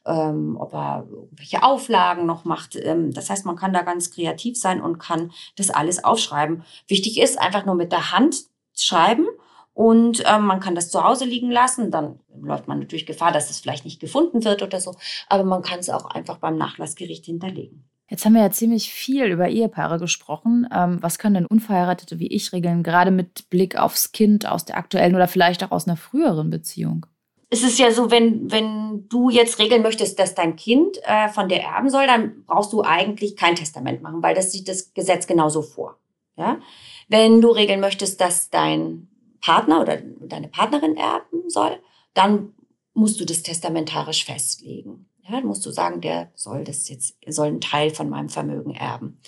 ähm, 0.06 0.58
ob 0.60 0.74
er 0.74 1.08
irgendwelche 1.10 1.64
Auflagen 1.64 2.28
noch 2.28 2.46
macht. 2.46 2.76
Ähm, 2.76 3.12
das 3.12 3.30
heißt, 3.32 3.46
man 3.46 3.56
kann 3.56 3.74
da 3.74 3.82
ganz 3.82 4.12
kreativ 4.12 4.60
sein 4.60 4.80
und 4.80 5.00
kann 5.00 5.32
das 5.56 5.72
alles 5.72 6.04
aufschreiben. 6.04 6.64
Wichtig 6.88 7.20
ist 7.20 7.40
einfach 7.40 7.66
nur 7.66 7.76
mit 7.76 7.92
der 7.92 8.12
Hand 8.12 8.44
schreiben 8.76 9.26
und 9.74 10.24
ähm, 10.28 10.46
man 10.46 10.60
kann 10.60 10.76
das 10.76 10.90
zu 10.90 11.04
Hause 11.04 11.26
liegen 11.26 11.50
lassen. 11.50 11.92
Dann 11.92 12.20
läuft 12.40 12.68
man 12.68 12.80
natürlich 12.80 13.06
Gefahr, 13.06 13.32
dass 13.32 13.50
es 13.50 13.60
vielleicht 13.60 13.86
nicht 13.86 14.00
gefunden 14.00 14.44
wird 14.44 14.62
oder 14.62 14.80
so. 14.80 14.96
Aber 15.28 15.44
man 15.44 15.62
kann 15.62 15.80
es 15.80 15.90
auch 15.90 16.06
einfach 16.06 16.38
beim 16.38 16.58
Nachlassgericht 16.58 17.26
hinterlegen. 17.26 17.86
Jetzt 18.10 18.26
haben 18.26 18.34
wir 18.34 18.42
ja 18.42 18.52
ziemlich 18.52 18.92
viel 18.92 19.24
über 19.28 19.48
Ehepaare 19.48 19.98
gesprochen. 19.98 20.68
Ähm, 20.76 20.98
was 21.02 21.18
können 21.18 21.36
denn 21.36 21.46
Unverheiratete 21.46 22.20
wie 22.20 22.28
ich 22.28 22.52
regeln, 22.52 22.84
gerade 22.84 23.10
mit 23.10 23.50
Blick 23.50 23.78
aufs 23.78 24.12
Kind 24.12 24.46
aus 24.46 24.66
der 24.66 24.76
aktuellen 24.76 25.16
oder 25.16 25.30
vielleicht 25.30 25.64
auch 25.64 25.72
aus 25.72 25.88
einer 25.88 25.96
früheren 25.96 26.50
Beziehung? 26.50 27.06
Es 27.50 27.64
ist 27.64 27.80
ja 27.80 27.92
so, 27.92 28.12
wenn, 28.12 28.52
wenn 28.52 29.08
du 29.08 29.30
jetzt 29.30 29.60
regeln 29.60 29.82
möchtest, 29.82 30.20
dass 30.20 30.36
dein 30.36 30.58
Kind 30.58 30.98
äh, 31.04 31.30
von 31.30 31.48
dir 31.48 31.60
erben 31.60 31.90
soll, 31.90 32.06
dann 32.06 32.44
brauchst 32.46 32.74
du 32.74 32.82
eigentlich 32.82 33.38
kein 33.38 33.56
Testament 33.56 34.02
machen, 34.02 34.22
weil 34.22 34.36
das 34.36 34.52
sieht 34.52 34.68
das 34.68 34.94
Gesetz 34.94 35.26
genauso 35.26 35.62
vor. 35.62 35.98
Ja? 36.38 36.60
Wenn 37.08 37.40
du 37.40 37.50
regeln 37.50 37.80
möchtest, 37.80 38.20
dass 38.20 38.50
dein 38.50 39.08
Partner 39.42 39.82
oder 39.82 39.98
deine 39.98 40.48
Partnerin 40.48 40.98
erben 40.98 41.50
soll, 41.50 41.80
dann 42.14 42.54
musst 42.94 43.20
du 43.20 43.26
das 43.26 43.44
testamentarisch 43.44 44.26
festlegen. 44.26 45.08
Ja, 45.24 45.32
dann 45.32 45.46
musst 45.46 45.66
du 45.66 45.72
sagen, 45.72 46.02
der 46.02 46.32
soll 46.36 46.64
das 46.64 46.90
jetzt, 46.90 47.18
soll 47.28 47.48
einen 47.48 47.62
Teil 47.62 47.92
von 47.92 48.10
meinem 48.10 48.30
Vermögen 48.30 48.74
erben. 48.76 49.20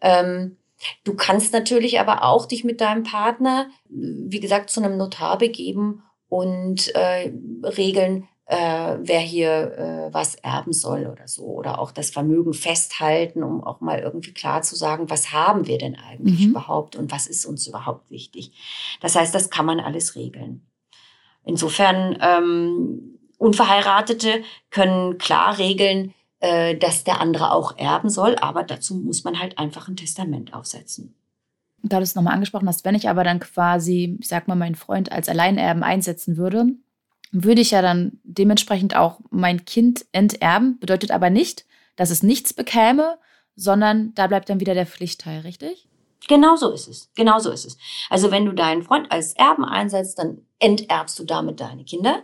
Ähm, 0.00 0.56
du 1.04 1.14
kannst 1.14 1.52
natürlich 1.52 2.00
aber 2.00 2.24
auch 2.24 2.46
dich 2.46 2.64
mit 2.64 2.80
deinem 2.80 3.02
Partner, 3.02 3.68
wie 3.88 4.40
gesagt, 4.40 4.70
zu 4.70 4.82
einem 4.82 4.96
Notar 4.96 5.38
begeben 5.38 6.02
und 6.28 6.94
äh, 6.94 7.32
regeln, 7.64 8.28
äh, 8.48 8.96
wer 9.00 9.20
hier 9.20 10.08
äh, 10.08 10.14
was 10.14 10.34
erben 10.36 10.72
soll 10.72 11.06
oder 11.06 11.28
so. 11.28 11.44
Oder 11.44 11.78
auch 11.78 11.92
das 11.92 12.10
Vermögen 12.10 12.54
festhalten, 12.54 13.42
um 13.42 13.62
auch 13.62 13.80
mal 13.80 13.98
irgendwie 13.98 14.32
klar 14.32 14.62
zu 14.62 14.74
sagen, 14.74 15.10
was 15.10 15.32
haben 15.32 15.66
wir 15.66 15.78
denn 15.78 15.96
eigentlich 15.96 16.40
mhm. 16.40 16.50
überhaupt 16.50 16.96
und 16.96 17.12
was 17.12 17.26
ist 17.26 17.44
uns 17.44 17.66
überhaupt 17.66 18.10
wichtig. 18.10 18.52
Das 19.00 19.14
heißt, 19.14 19.34
das 19.34 19.50
kann 19.50 19.66
man 19.66 19.80
alles 19.80 20.16
regeln. 20.16 20.66
Insofern, 21.44 22.18
ähm, 22.20 23.18
Unverheiratete 23.38 24.42
können 24.70 25.16
klar 25.18 25.58
regeln, 25.58 26.12
äh, 26.40 26.76
dass 26.76 27.04
der 27.04 27.20
andere 27.20 27.52
auch 27.52 27.76
erben 27.78 28.10
soll, 28.10 28.34
aber 28.36 28.64
dazu 28.64 28.96
muss 28.96 29.24
man 29.24 29.38
halt 29.38 29.58
einfach 29.58 29.88
ein 29.88 29.96
Testament 29.96 30.54
aufsetzen. 30.54 31.14
Da 31.82 31.98
du 31.98 32.02
es 32.02 32.16
nochmal 32.16 32.34
angesprochen 32.34 32.66
hast, 32.66 32.84
wenn 32.84 32.96
ich 32.96 33.08
aber 33.08 33.22
dann 33.22 33.38
quasi, 33.38 34.16
ich 34.20 34.26
sag 34.26 34.48
mal, 34.48 34.56
meinen 34.56 34.74
Freund 34.74 35.12
als 35.12 35.28
Alleinerben 35.28 35.84
einsetzen 35.84 36.36
würde, 36.36 36.66
würde 37.30 37.60
ich 37.60 37.70
ja 37.70 37.82
dann 37.82 38.18
dementsprechend 38.24 38.96
auch 38.96 39.20
mein 39.30 39.64
Kind 39.64 40.06
enterben. 40.12 40.78
Bedeutet 40.78 41.10
aber 41.10 41.30
nicht, 41.30 41.66
dass 41.96 42.10
es 42.10 42.22
nichts 42.22 42.52
bekäme, 42.52 43.18
sondern 43.54 44.14
da 44.14 44.26
bleibt 44.26 44.48
dann 44.48 44.60
wieder 44.60 44.74
der 44.74 44.86
Pflichtteil, 44.86 45.40
richtig? 45.40 45.88
Genau 46.28 46.56
so 46.56 46.70
ist 46.70 46.88
es. 46.88 47.10
Genau 47.14 47.38
so 47.38 47.50
ist 47.50 47.64
es. 47.64 47.78
Also 48.10 48.30
wenn 48.30 48.44
du 48.44 48.52
deinen 48.52 48.82
Freund 48.82 49.10
als 49.10 49.34
Erben 49.34 49.64
einsetzt, 49.64 50.18
dann 50.18 50.42
enterbst 50.58 51.18
du 51.18 51.24
damit 51.24 51.60
deine 51.60 51.84
Kinder 51.84 52.22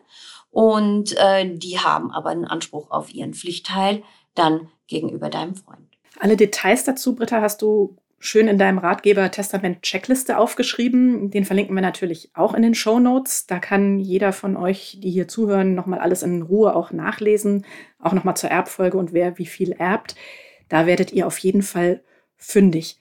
und 0.51 1.17
äh, 1.17 1.57
die 1.57 1.79
haben 1.79 2.11
aber 2.11 2.31
einen 2.31 2.45
Anspruch 2.45 2.91
auf 2.91 3.13
ihren 3.13 3.35
Pflichtteil 3.35 4.03
dann 4.35 4.69
gegenüber 4.87 5.31
deinem 5.31 5.55
Freund. 5.55 5.89
Alle 6.21 6.37
Details 6.37 6.85
dazu, 6.85 7.15
Britta, 7.15 7.41
hast 7.41 7.63
du 7.63 7.97
schön 8.25 8.49
in 8.49 8.57
deinem 8.59 8.79
Ratgeber 8.79 9.31
Testament 9.31 9.83
Checkliste 9.83 10.39
aufgeschrieben. 10.39 11.31
Den 11.31 11.45
verlinken 11.45 11.75
wir 11.75 11.83
natürlich 11.83 12.31
auch 12.35 12.55
in 12.55 12.63
den 12.63 12.75
Show 12.75 12.99
Notes. 12.99 13.47
Da 13.47 13.59
kann 13.59 13.99
jeder 13.99 14.33
von 14.33 14.57
euch, 14.57 14.99
die 15.03 15.11
hier 15.11 15.29
zuhören, 15.29 15.75
nochmal 15.75 15.99
alles 15.99 16.23
in 16.23 16.43
Ruhe 16.43 16.75
auch 16.75 16.91
nachlesen. 16.91 17.67
Auch 17.99 18.15
nochmal 18.15 18.37
zur 18.37 18.51
Erbfolge 18.51 18.97
und 18.97 19.13
wer 19.13 19.39
wie 19.39 19.47
viel 19.47 19.73
erbt. 19.73 20.17
Da 20.69 20.87
werdet 20.87 21.13
ihr 21.13 21.27
auf 21.27 21.39
jeden 21.39 21.63
Fall 21.63 22.03
fündig. 22.37 22.99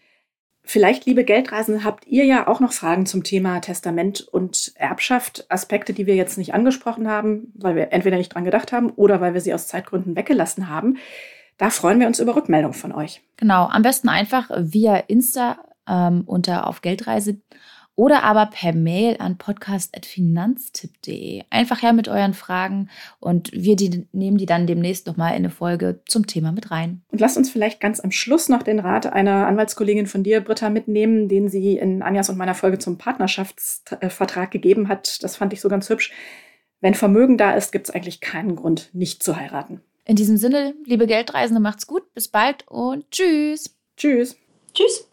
Vielleicht, 0.66 1.06
liebe 1.06 1.24
Geldreisende, 1.24 1.84
habt 1.84 2.08
ihr 2.08 2.26
ja 2.26 2.48
auch 2.48 2.60
noch 2.60 2.72
Fragen 2.72 3.06
zum 3.06 3.24
Thema 3.24 3.60
Testament 3.60 4.22
und 4.22 4.72
Erbschaft, 4.76 5.46
Aspekte, 5.50 5.94
die 5.94 6.06
wir 6.06 6.16
jetzt 6.16 6.38
nicht 6.38 6.54
angesprochen 6.54 7.10
haben, 7.10 7.52
weil 7.56 7.76
wir 7.76 7.92
entweder 7.92 8.18
nicht 8.18 8.34
dran 8.34 8.46
gedacht 8.46 8.72
haben 8.72 8.90
oder 8.90 9.20
weil 9.20 9.34
wir 9.34 9.42
sie 9.42 9.54
aus 9.54 9.68
Zeitgründen 9.68 10.16
weggelassen 10.16 10.70
haben. 10.70 10.98
Da 11.58 11.70
freuen 11.70 12.00
wir 12.00 12.08
uns 12.08 12.20
über 12.20 12.36
Rückmeldung 12.36 12.74
von 12.74 12.92
euch. 12.92 13.22
Genau, 13.38 13.68
am 13.68 13.82
besten 13.82 14.10
einfach 14.10 14.50
via 14.56 14.98
Insta 14.98 15.58
ähm, 15.88 16.24
unter 16.26 16.68
auf 16.68 16.82
Geldreise 16.82 17.40
oder 17.96 18.24
aber 18.24 18.48
per 18.48 18.74
Mail 18.74 19.18
an 19.20 19.38
podcast.finanztipp.de. 19.38 21.44
Einfach 21.52 21.84
her 21.84 21.94
mit 21.94 22.08
euren 22.08 22.34
Fragen 22.34 22.90
und 23.20 23.52
wir 23.54 23.76
die, 23.76 24.08
nehmen 24.12 24.38
die 24.38 24.48
dann 24.48 24.66
demnächst 24.66 25.06
nochmal 25.06 25.30
in 25.32 25.38
eine 25.38 25.52
Folge 25.52 26.02
zum 26.08 26.26
Thema 26.26 26.52
mit 26.52 26.72
rein. 26.72 27.04
Und 27.12 27.22
lasst 27.22 27.38
uns 27.38 27.52
vielleicht 27.52 27.80
ganz 27.80 28.00
am 28.00 28.10
Schluss 28.10 28.50
noch 28.50 28.64
den 28.64 28.80
Rat 28.80 29.06
einer 29.06 29.46
Anwaltskollegin 29.46 30.08
von 30.08 30.24
dir, 30.24 30.42
Britta, 30.42 30.72
mitnehmen, 30.72 31.28
den 31.28 31.50
sie 31.50 31.78
in 31.78 32.02
Anjas 32.02 32.30
und 32.30 32.38
meiner 32.38 32.56
Folge 32.56 32.80
zum 32.80 32.98
Partnerschaftsvertrag 32.98 34.50
gegeben 34.50 34.88
hat. 34.88 35.24
Das 35.24 35.36
fand 35.36 35.54
ich 35.54 35.62
so 35.62 35.70
ganz 35.70 35.88
hübsch. 35.90 36.12
Wenn 36.82 36.96
Vermögen 36.96 37.38
da 37.38 37.52
ist, 37.52 37.72
gibt 37.72 37.88
es 37.88 37.96
eigentlich 37.96 38.22
keinen 38.22 38.56
Grund, 38.56 38.90
nicht 38.94 39.22
zu 39.22 39.38
heiraten. 39.38 39.82
In 40.06 40.16
diesem 40.18 40.38
Sinne, 40.38 40.76
liebe 40.86 41.08
Geldreisende, 41.08 41.62
macht's 41.62 41.88
gut, 41.88 42.14
bis 42.14 42.28
bald 42.28 42.68
und 42.68 43.10
tschüss. 43.12 43.76
Tschüss. 43.96 44.36
Tschüss. 44.74 45.08